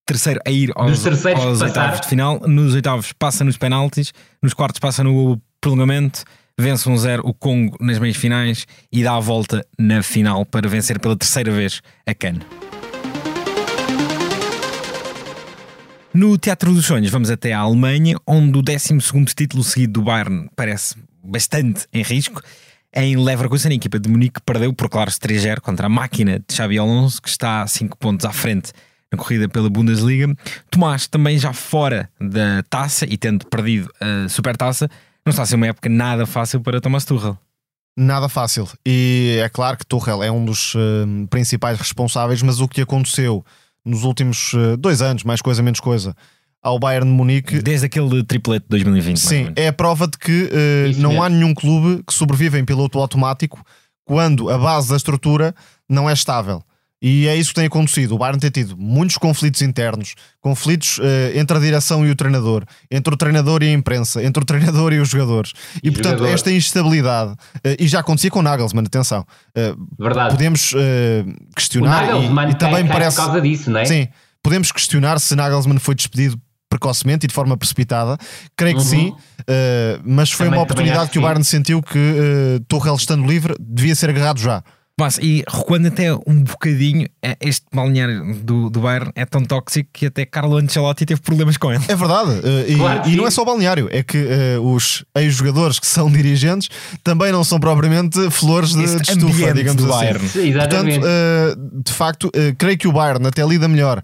[0.04, 2.42] terceiro a ir aos, aos oitavos de final.
[2.48, 4.12] Nos oitavos passa nos penaltis,
[4.42, 6.24] nos quartos passa no prolongamento,
[6.60, 11.00] vence 1-0 o Congo nas meias finais e dá a volta na final para vencer
[11.00, 12.40] pela terceira vez a CAN.
[16.14, 18.98] No Teatro dos Sonhos vamos até à Alemanha, onde o 12
[19.34, 22.42] título seguido do Bayern parece bastante em risco.
[22.94, 26.78] Em Leverkusen, a equipa de Munique perdeu por claro 3-0 contra a máquina de Xabi
[26.78, 28.74] Alonso, que está a 5 pontos à frente
[29.10, 30.36] na corrida pela Bundesliga.
[30.70, 34.90] Tomás, também já fora da taça e tendo perdido a Supertaça,
[35.26, 37.38] não está a ser uma época nada fácil para Thomas Tuchel.
[37.96, 38.68] Nada fácil.
[38.86, 43.46] E é claro que Tuchel é um dos uh, principais responsáveis, mas o que aconteceu
[43.86, 46.16] nos últimos uh, dois anos, mais coisa, menos coisa,
[46.62, 47.62] ao Bayern de Munique.
[47.62, 49.18] Desde aquele triplete de 2020.
[49.20, 51.24] Sim, é a prova de que uh, não mesmo.
[51.24, 53.64] há nenhum clube que sobreviva em piloto automático
[54.06, 55.56] quando a base da estrutura
[55.90, 56.64] não é estável.
[57.02, 58.14] E é isso que tem acontecido.
[58.14, 61.02] O Bayern tem tido muitos conflitos internos, conflitos uh,
[61.36, 64.94] entre a direção e o treinador, entre o treinador e a imprensa, entre o treinador
[64.94, 65.54] e os jogadores.
[65.84, 66.34] E, e portanto, jogador.
[66.34, 67.38] esta instabilidade, uh,
[67.80, 69.26] e já acontecia com Nagelsmann, atenção.
[69.58, 70.36] Uh, Verdade.
[70.36, 70.74] Podemos
[71.56, 72.04] questionar.
[72.04, 73.18] O Nagelsmann e, e também cai, parece.
[73.18, 73.86] Por causa disso, não é?
[73.86, 74.08] Sim,
[74.44, 76.40] podemos questionar se Nagelsmann foi despedido
[76.72, 78.18] precocemente e de forma precipitada.
[78.56, 78.88] Creio que uhum.
[78.88, 83.28] sim, uh, mas foi também, uma oportunidade que, o Bayern sentiu que uh, Torrell estando
[83.28, 84.64] livre devia ser agarrado já.
[85.02, 89.90] Mas, e recuando até um bocadinho, é, este balneário do, do Bayern é tão tóxico
[89.92, 91.84] que até Carlo Ancelotti teve problemas com ele.
[91.88, 95.04] É verdade, uh, claro e, e, não é só o balneário, é que uh, os
[95.16, 96.70] ex-jogadores que são dirigentes
[97.04, 100.06] também não são propriamente flores de, de estufa, digamos do assim.
[100.06, 100.30] Bayern.
[100.30, 104.04] Sim, Portanto, uh, de facto, creio que o Bayern até lida melhor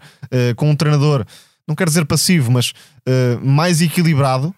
[0.56, 1.24] com um treinador,
[1.68, 2.74] não quero dizer passivo, mas
[3.40, 4.54] mais equilibrado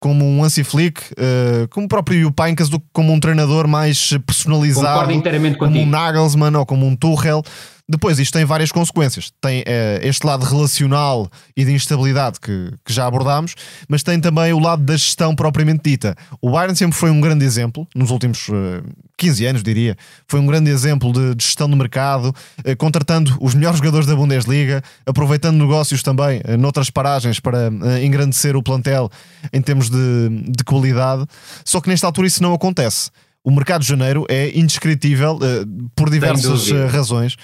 [0.00, 5.22] como um Hansi Flick, uh, como o próprio Jupainkas, como um treinador mais personalizado, como
[5.58, 5.84] contigo.
[5.84, 7.42] um Nagelsmann ou como um Tuchel.
[7.90, 9.32] Depois, isto tem várias consequências.
[9.40, 9.64] Tem uh,
[10.02, 13.56] este lado relacional e de instabilidade que, que, já abordámos,
[13.88, 16.14] mas tem também o lado da gestão propriamente dita.
[16.40, 18.80] O Bayern sempre foi um grande exemplo, nos últimos eh,
[19.16, 19.96] 15 anos, diria.
[20.28, 22.32] Foi um grande exemplo de, de gestão do mercado,
[22.64, 28.62] uh, contratando os melhores jogadores da Bundesliga, aproveitando negócios também noutras paragens para engrandecer o
[28.62, 29.10] plantel
[29.52, 31.26] em termos de, de qualidade.
[31.64, 33.10] Só que nesta altura isso não acontece
[33.44, 37.36] o mercado de janeiro é indescritível uh, por diversas uh, razões.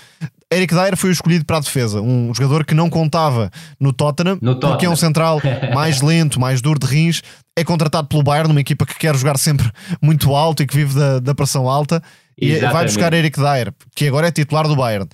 [0.53, 4.39] Eric Dyer foi o escolhido para a defesa, um jogador que não contava no Tottenham,
[4.41, 4.73] no Tottenham.
[4.73, 5.41] porque é um central
[5.75, 7.23] mais lento, mais duro de rins.
[7.59, 9.71] É contratado pelo Bayern, uma equipa que quer jogar sempre
[10.01, 12.03] muito alto e que vive da, da pressão alta.
[12.39, 12.71] Exatamente.
[12.71, 15.09] E vai buscar Eric Dyer, que agora é titular do Bayern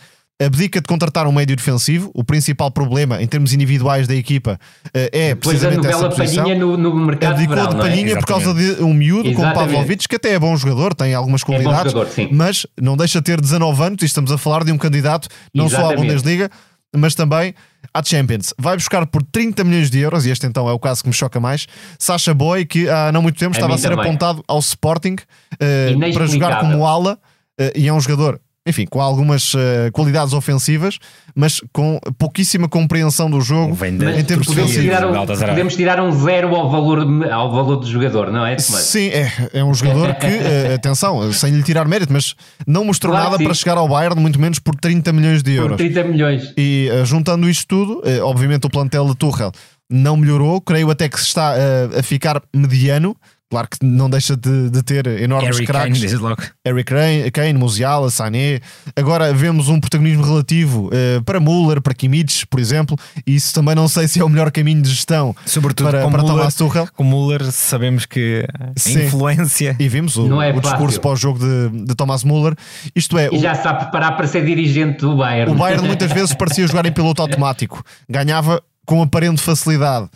[0.45, 2.11] abdica de contratar um médio defensivo.
[2.15, 6.45] O principal problema em termos individuais da equipa uh, é precisamente essa posição.
[6.45, 8.17] Palhinha no, no mercado Abdicou de, verão, de Palhinha é?
[8.17, 9.55] por causa de um miúdo Exatamente.
[9.55, 13.21] como Pavlovic, que até é bom jogador, tem algumas qualidades, é jogador, mas não deixa
[13.21, 15.97] de ter 19 anos e estamos a falar de um candidato não Exatamente.
[15.97, 16.51] só à Bundesliga,
[16.95, 17.55] mas também
[17.93, 18.55] à Champions.
[18.59, 21.15] Vai buscar por 30 milhões de euros, e este então é o caso que me
[21.15, 21.67] choca mais,
[21.99, 24.05] Sacha Boy, que há não muito tempo a estava a ser também.
[24.05, 25.17] apontado ao Sporting
[25.55, 27.19] uh, para jogar como ala,
[27.61, 29.59] uh, e é um jogador enfim, com algumas uh,
[29.93, 30.99] qualidades ofensivas,
[31.35, 36.55] mas com pouquíssima compreensão do jogo em termos podemos tirar, um, podemos tirar um zero
[36.55, 38.57] ao valor, ao valor do jogador, não é?
[38.59, 43.13] Sim, é, é um jogador que, uh, atenção, sem lhe tirar mérito, mas não mostrou
[43.13, 45.77] claro nada para chegar ao Bayern, muito menos por 30 milhões de euros.
[45.77, 46.55] Por 30 milhões.
[46.57, 49.51] E uh, juntando isto tudo, obviamente o plantel de Tuchel
[49.91, 51.55] não melhorou, creio até que se está
[51.99, 53.15] a ficar mediano,
[53.53, 56.15] Claro que não deixa de, de ter enormes Harry craques.
[56.15, 58.61] Kane, Harry Kane, Kane, Musiala, Sané.
[58.97, 62.97] Agora vemos um protagonismo relativo uh, para Müller, para Kimmich, por exemplo.
[63.27, 66.11] E isso também não sei se é o melhor caminho de gestão Sobretudo para, com
[66.11, 66.89] para Müller, Thomas Tuchel.
[66.97, 69.05] Com Müller sabemos que a Sim.
[69.05, 69.77] influência...
[69.79, 72.55] E vimos o, é o discurso pós-jogo de, de Thomas Müller.
[72.97, 73.27] Isto é...
[73.31, 75.53] E o, já sabe preparar para ser dirigente do Bayern.
[75.53, 77.85] O Bayern muitas vezes parecia jogar em piloto automático.
[78.09, 80.09] Ganhava com aparente facilidade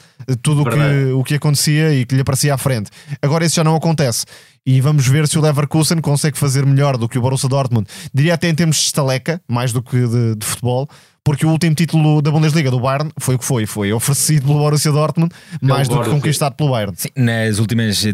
[0.43, 2.91] tudo o que, o que acontecia e que lhe aparecia à frente.
[3.23, 4.25] Agora isso já não acontece.
[4.65, 7.87] E vamos ver se o Leverkusen consegue fazer melhor do que o Borussia Dortmund.
[8.13, 10.89] Diria até em termos de estaleca, mais do que de, de futebol,
[11.23, 13.67] porque o último título da Bundesliga do Bayern foi o que foi.
[13.67, 16.95] Foi oferecido pelo Borussia Dortmund, mais do que conquistado pelo Bayern.
[16.97, 18.05] Sim, nas últimas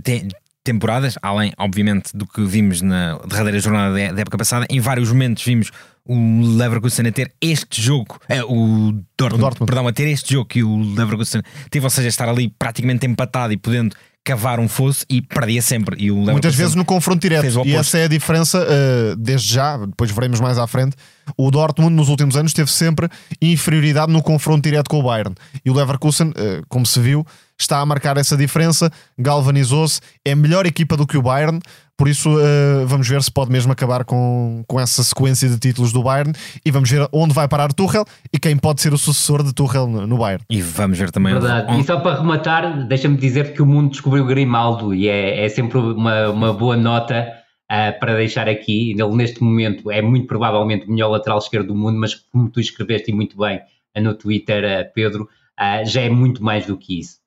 [0.65, 5.45] temporadas, além, obviamente, do que vimos na derradeira jornada da época passada, em vários momentos
[5.45, 5.71] vimos
[6.05, 10.35] o Leverkusen a ter este jogo, é, o, Dortmund, o Dortmund, perdão, a ter este
[10.35, 13.95] jogo que o Leverkusen teve, ou seja, estar ali praticamente empatado e podendo
[14.25, 15.97] cavar um fosso e perdia sempre.
[15.99, 17.67] E Muitas vezes no confronto direto.
[17.67, 20.97] E essa é a diferença, uh, desde já, depois veremos mais à frente.
[21.37, 23.09] O Dortmund nos últimos anos teve sempre
[23.41, 25.35] inferioridade no confronto direto com o Bayern.
[25.65, 27.27] E o Leverkusen, uh, como se viu,
[27.63, 31.61] está a marcar essa diferença, galvanizou-se, é melhor equipa do que o Bayern,
[32.03, 35.93] por isso uh, vamos ver se pode mesmo acabar com, com essa sequência de títulos
[35.93, 36.33] do Bayern
[36.65, 39.87] e vamos ver onde vai parar Tuchel e quem pode ser o sucessor de Tuchel
[39.87, 40.43] no, no Bayern.
[40.51, 41.33] E vamos ver também.
[41.33, 41.71] Verdade.
[41.71, 41.83] Onde...
[41.83, 45.79] E só para rematar, deixa-me dizer que o mundo descobriu Grimaldo e é, é sempre
[45.79, 47.29] uma, uma boa nota.
[47.71, 51.75] Uh, para deixar aqui, ele neste momento é muito provavelmente o melhor lateral esquerdo do
[51.75, 53.61] mundo, mas como tu escreveste muito bem
[53.97, 55.23] no Twitter, uh, Pedro,
[55.59, 57.22] uh, já é muito mais do que isso.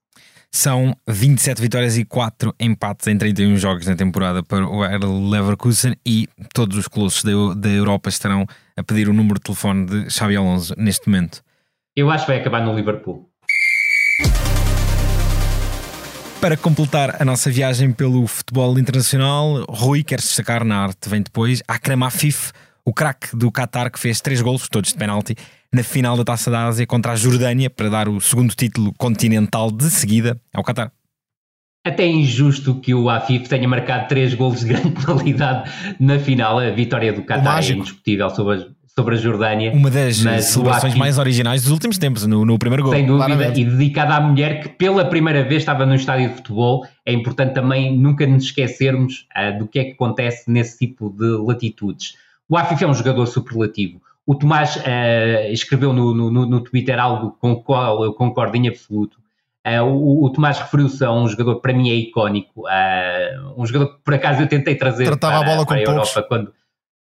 [0.56, 5.98] São 27 vitórias e 4 empates em 31 jogos na temporada para o Bayer Leverkusen
[6.06, 7.26] e todos os colossos
[7.58, 8.48] da, Europa estarão
[8.78, 11.44] a pedir o número de telefone de Xabi Alonso neste momento.
[11.94, 13.30] Eu acho que vai acabar no Liverpool.
[16.40, 21.22] Para completar a nossa viagem pelo futebol internacional, Rui quer se destacar na arte, vem
[21.22, 22.54] depois, Akram Afif,
[22.86, 25.36] o craque do Qatar que fez três golos, todos de penalti,
[25.76, 29.70] na final da Taça da Ásia contra a Jordânia para dar o segundo título continental
[29.70, 30.90] de seguida ao Qatar.
[31.86, 35.70] Até é injusto que o Afif tenha marcado três golos de grande qualidade
[36.00, 36.58] na final.
[36.60, 38.66] A vitória do Qatar é indiscutível sobre a,
[38.98, 39.74] sobre a Jordânia.
[39.74, 42.94] Uma das celebrações Afif, mais originais dos últimos tempos, no, no primeiro gol.
[42.94, 43.62] Sem dúvida, claramente.
[43.62, 46.88] e dedicada à mulher que pela primeira vez estava no estádio de futebol.
[47.06, 51.38] É importante também nunca nos esquecermos uh, do que é que acontece nesse tipo de
[51.46, 52.14] latitudes.
[52.48, 54.02] O Afif é um jogador superlativo.
[54.26, 58.68] O Tomás uh, escreveu no, no, no Twitter algo com o qual eu concordo em
[58.68, 59.18] absoluto
[59.66, 63.66] Uh, o, o, Tomás referiu-se a um jogador que para mim é icónico, uh, um
[63.66, 66.54] jogador que por acaso eu tentei trazer Tratava para, a, bola para a Europa quando,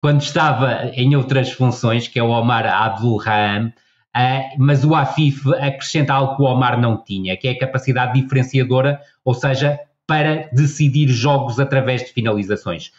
[0.01, 5.47] quando estava em outras funções, que é o Omar Abdul Raham, uh, mas o Afif
[5.57, 10.49] acrescenta algo que o Omar não tinha, que é a capacidade diferenciadora, ou seja, para
[10.51, 12.91] decidir jogos através de finalizações.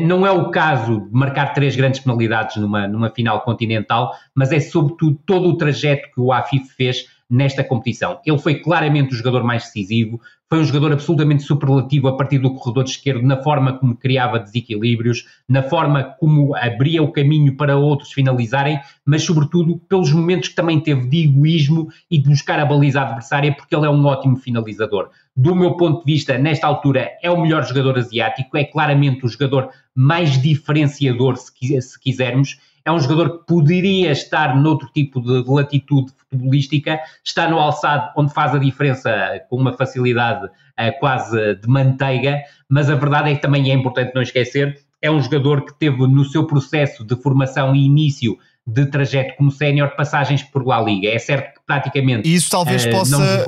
[0.00, 4.60] Não é o caso de marcar três grandes penalidades numa, numa final continental, mas é
[4.60, 8.20] sobretudo todo o trajeto que o Afif fez nesta competição.
[8.26, 10.20] Ele foi claramente o jogador mais decisivo,
[10.50, 15.24] foi um jogador absolutamente superlativo a partir do corredor esquerdo, na forma como criava desequilíbrios,
[15.48, 20.78] na forma como abria o caminho para outros finalizarem, mas sobretudo pelos momentos que também
[20.78, 25.08] teve de egoísmo e de buscar a baliza adversária, porque ele é um ótimo finalizador.
[25.34, 29.28] Do meu ponto de vista, nesta altura, é o melhor jogador asiático, é claramente o
[29.28, 36.12] jogador mais diferenciador, se quisermos, é um jogador que poderia estar noutro tipo de latitude
[36.16, 42.42] futebolística, está no alçado onde faz a diferença com uma facilidade uh, quase de manteiga,
[42.68, 46.06] mas a verdade é que também é importante não esquecer, é um jogador que teve
[46.06, 48.36] no seu processo de formação e início
[48.66, 51.08] de trajeto como sénior passagens por La Liga.
[51.08, 53.42] É certo que praticamente e isso talvez uh, possa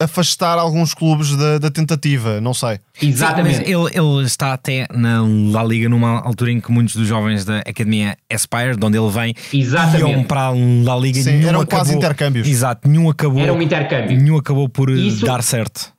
[0.00, 2.78] afastar alguns clubes da, da, tentativa, não sei.
[3.02, 3.58] Exatamente.
[3.58, 7.44] Sim, ele, ele, está até na La Liga numa altura em que muitos dos jovens
[7.44, 10.10] da Academia Aspire, de onde ele vem, Exatamente.
[10.10, 11.20] iam para a La Liga.
[11.20, 12.48] Sim, eram acabou, quase intercâmbios.
[12.48, 14.16] Exato, nenhum acabou, Era um intercâmbio.
[14.16, 15.92] nenhum acabou por isso, dar certo.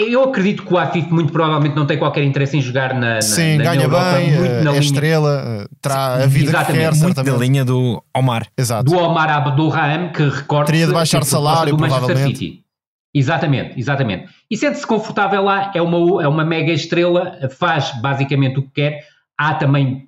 [0.00, 3.20] Eu acredito que o Afif muito provavelmente não tem qualquer interesse em jogar na, na
[3.20, 4.80] Sim, na, ganha Europa, bem, muito é na linha.
[4.80, 6.66] estrela, eh, terá a vida Exatamente.
[6.66, 7.32] que quer, muito certamente.
[7.32, 8.46] da linha do Omar.
[8.56, 8.84] Exato.
[8.84, 12.38] Do Omar Abdulraham, que recorda Teria de baixar salário, do provavelmente.
[12.38, 12.64] City.
[13.12, 14.28] Exatamente, exatamente.
[14.48, 19.00] E sente-se confortável lá, é uma, é uma mega estrela, faz basicamente o que quer.
[19.36, 20.06] Há também,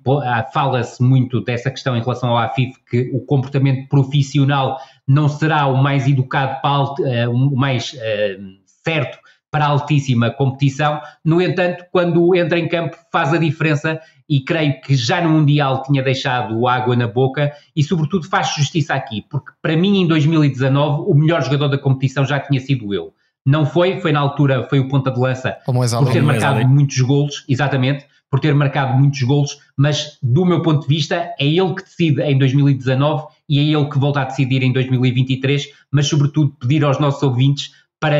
[0.53, 5.83] fala-se muito dessa questão em relação ao Afif, que o comportamento profissional não será o
[5.83, 9.19] mais educado, para, eh, o mais uh, certo
[9.51, 11.01] para altíssima competição.
[11.23, 15.83] No entanto, quando entra em campo, faz a diferença e creio que já no Mundial
[15.83, 21.03] tinha deixado água na boca e, sobretudo, faz justiça aqui, porque para mim, em 2019,
[21.05, 23.13] o melhor jogador da competição já tinha sido eu.
[23.45, 27.43] Não foi, foi na altura, foi o ponta de lança por ter marcado muitos golos,
[27.49, 31.83] exatamente, por ter marcado muitos golos, mas do meu ponto de vista é ele que
[31.83, 36.85] decide em 2019 e é ele que volta a decidir em 2023, mas sobretudo pedir
[36.85, 37.71] aos nossos ouvintes
[38.01, 38.17] para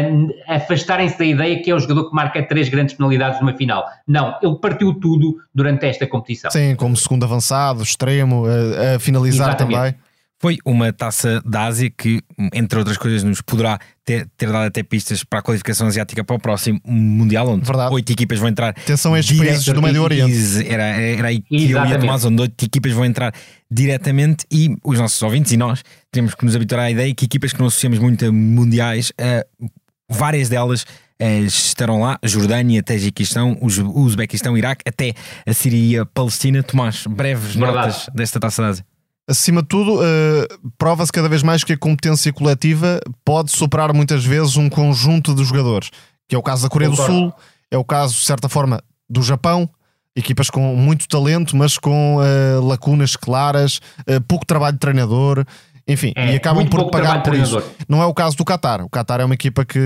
[0.48, 3.84] afastarem-se da ideia que é o jogador que marca três grandes penalidades numa final.
[4.08, 6.52] Não, ele partiu tudo durante esta competição.
[6.52, 9.76] Sim, como segundo avançado, extremo, a, a finalizar Exatamente.
[9.76, 9.96] também.
[10.42, 12.20] Foi uma taça da Ásia que,
[12.52, 16.36] entre outras coisas, nos poderá ter, ter, dado até pistas para a qualificação asiática para
[16.36, 17.94] o próximo Mundial, onde Verdade.
[17.94, 18.70] oito equipas vão entrar.
[18.70, 20.68] Atenção a estes países do Médio Oriente.
[20.68, 23.32] Era, era aí que eu ia tomar, onde oito equipas vão entrar
[23.70, 27.54] diretamente e os nossos ouvintes e nós temos que nos habituar à ideia que equipas
[27.54, 29.70] que não associamos muito a mundiais, uh,
[30.10, 30.82] várias delas
[31.22, 35.14] uh, estarão lá: Jordânia, Tajiquistão, Uzbequistão, Iraque, até
[35.46, 36.64] a Síria e a Palestina.
[36.64, 37.76] Tomás, breves Verdade.
[37.76, 38.91] notas desta taça da Ásia
[39.28, 44.26] acima de tudo, uh, prova-se cada vez mais que a competência coletiva pode superar muitas
[44.26, 45.90] vezes um conjunto de jogadores,
[46.28, 47.14] que é o caso da Coreia Concordo.
[47.14, 47.34] do Sul,
[47.70, 49.70] é o caso, de certa forma, do Japão,
[50.16, 55.46] equipas com muito talento, mas com uh, lacunas claras, uh, pouco trabalho de treinador.
[55.88, 57.62] Enfim, é, e acabam por pagar por isso.
[57.90, 58.86] Não é o caso do Qatar.
[58.86, 59.80] O Qatar é uma equipa que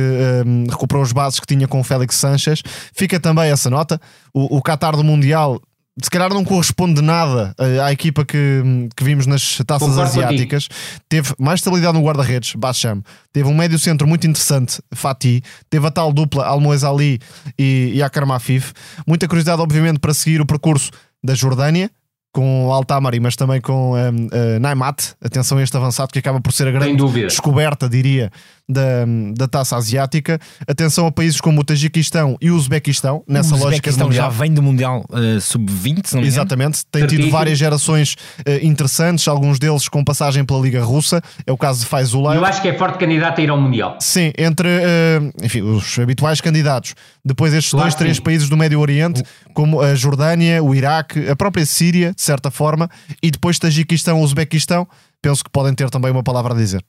[0.45, 2.61] um, recuperou as bases que tinha com o Félix Sanches.
[2.93, 3.99] Fica também essa nota.
[4.33, 5.59] O, o Qatar do Mundial
[6.01, 8.61] se calhar não corresponde nada eh, à equipa que,
[8.95, 10.67] que vimos nas taças Concordo asiáticas.
[11.07, 13.01] Teve mais estabilidade no guarda-redes, Bacham.
[13.31, 15.41] Teve um médio centro muito interessante, Fatih.
[15.69, 17.19] Teve a tal dupla Almoez Ali
[17.57, 18.73] e, e Akram Afif.
[19.07, 20.91] Muita curiosidade, obviamente, para seguir o percurso
[21.23, 21.89] da Jordânia,
[22.33, 25.13] com o Altamari, mas também com um, uh, Naimat.
[25.23, 28.29] Atenção a este avançado que acaba por ser a grande descoberta, diria,
[28.67, 29.05] da,
[29.35, 30.39] da taça asiática.
[30.67, 34.31] Atenção a países como o Tajiquistão e o Uzbequistão, nessa o lógica Uzbequistão mundial.
[34.31, 36.27] já vem do Mundial uh, Sub-20, não me.
[36.27, 41.21] Exatamente, tem tido várias gerações uh, interessantes, alguns deles com passagem pela Liga Russa.
[41.45, 42.35] É o caso de Faizullah.
[42.35, 43.97] Eu acho que é forte candidato a ir ao Mundial.
[43.99, 46.95] Sim, entre uh, enfim, os habituais candidatos.
[47.23, 48.23] Depois estes Claro dois, três sim.
[48.23, 52.89] países do Médio Oriente, como a Jordânia, o Iraque, a própria Síria, de certa forma,
[53.21, 54.87] e depois Tajiquistão, Uzbequistão,
[55.21, 56.83] penso que podem ter também uma palavra a dizer.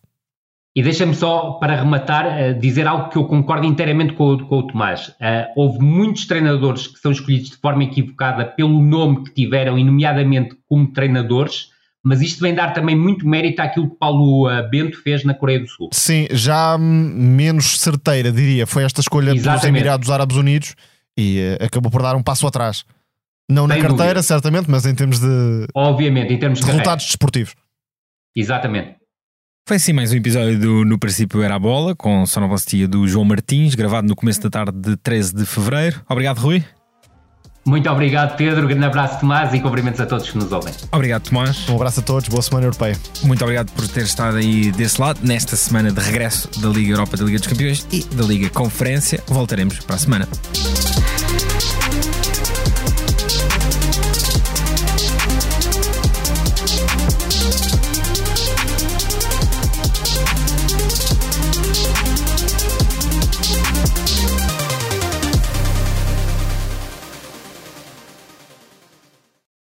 [0.76, 4.58] E deixa-me só, para rematar, eh, dizer algo que eu concordo inteiramente com o, com
[4.58, 5.10] o Tomás.
[5.18, 9.82] Eh, houve muitos treinadores que são escolhidos de forma equivocada pelo nome que tiveram, e
[9.82, 11.68] nomeadamente como treinadores,
[12.04, 15.60] mas isto vem dar também muito mérito àquilo que Paulo eh, Bento fez na Coreia
[15.60, 15.88] do Sul.
[15.94, 19.68] Sim, já menos certeira, diria, foi esta escolha dos Exatamente.
[19.68, 20.74] Emirados Árabes Unidos
[21.16, 22.84] e acabou por dar um passo atrás.
[23.48, 24.22] Não na Sem carteira, dúvida.
[24.24, 27.54] certamente, mas em termos de, Obviamente, em termos de resultados desportivos.
[28.36, 29.05] Exatamente.
[29.68, 33.24] Foi assim mais um episódio do No Princípio Era a Bola, com sonoplastia do João
[33.24, 36.00] Martins, gravado no começo da tarde de 13 de Fevereiro.
[36.08, 36.64] Obrigado, Rui.
[37.64, 38.68] Muito obrigado, Pedro.
[38.68, 40.72] Grande abraço, Tomás, e cumprimentos a todos que nos ouvem.
[40.92, 41.68] Obrigado, Tomás.
[41.68, 42.96] Um abraço a todos, boa semana europeia.
[43.24, 47.16] Muito obrigado por ter estado aí desse lado, nesta semana de regresso da Liga Europa
[47.16, 49.20] da Liga dos Campeões e da Liga Conferência.
[49.26, 50.28] Voltaremos para a semana.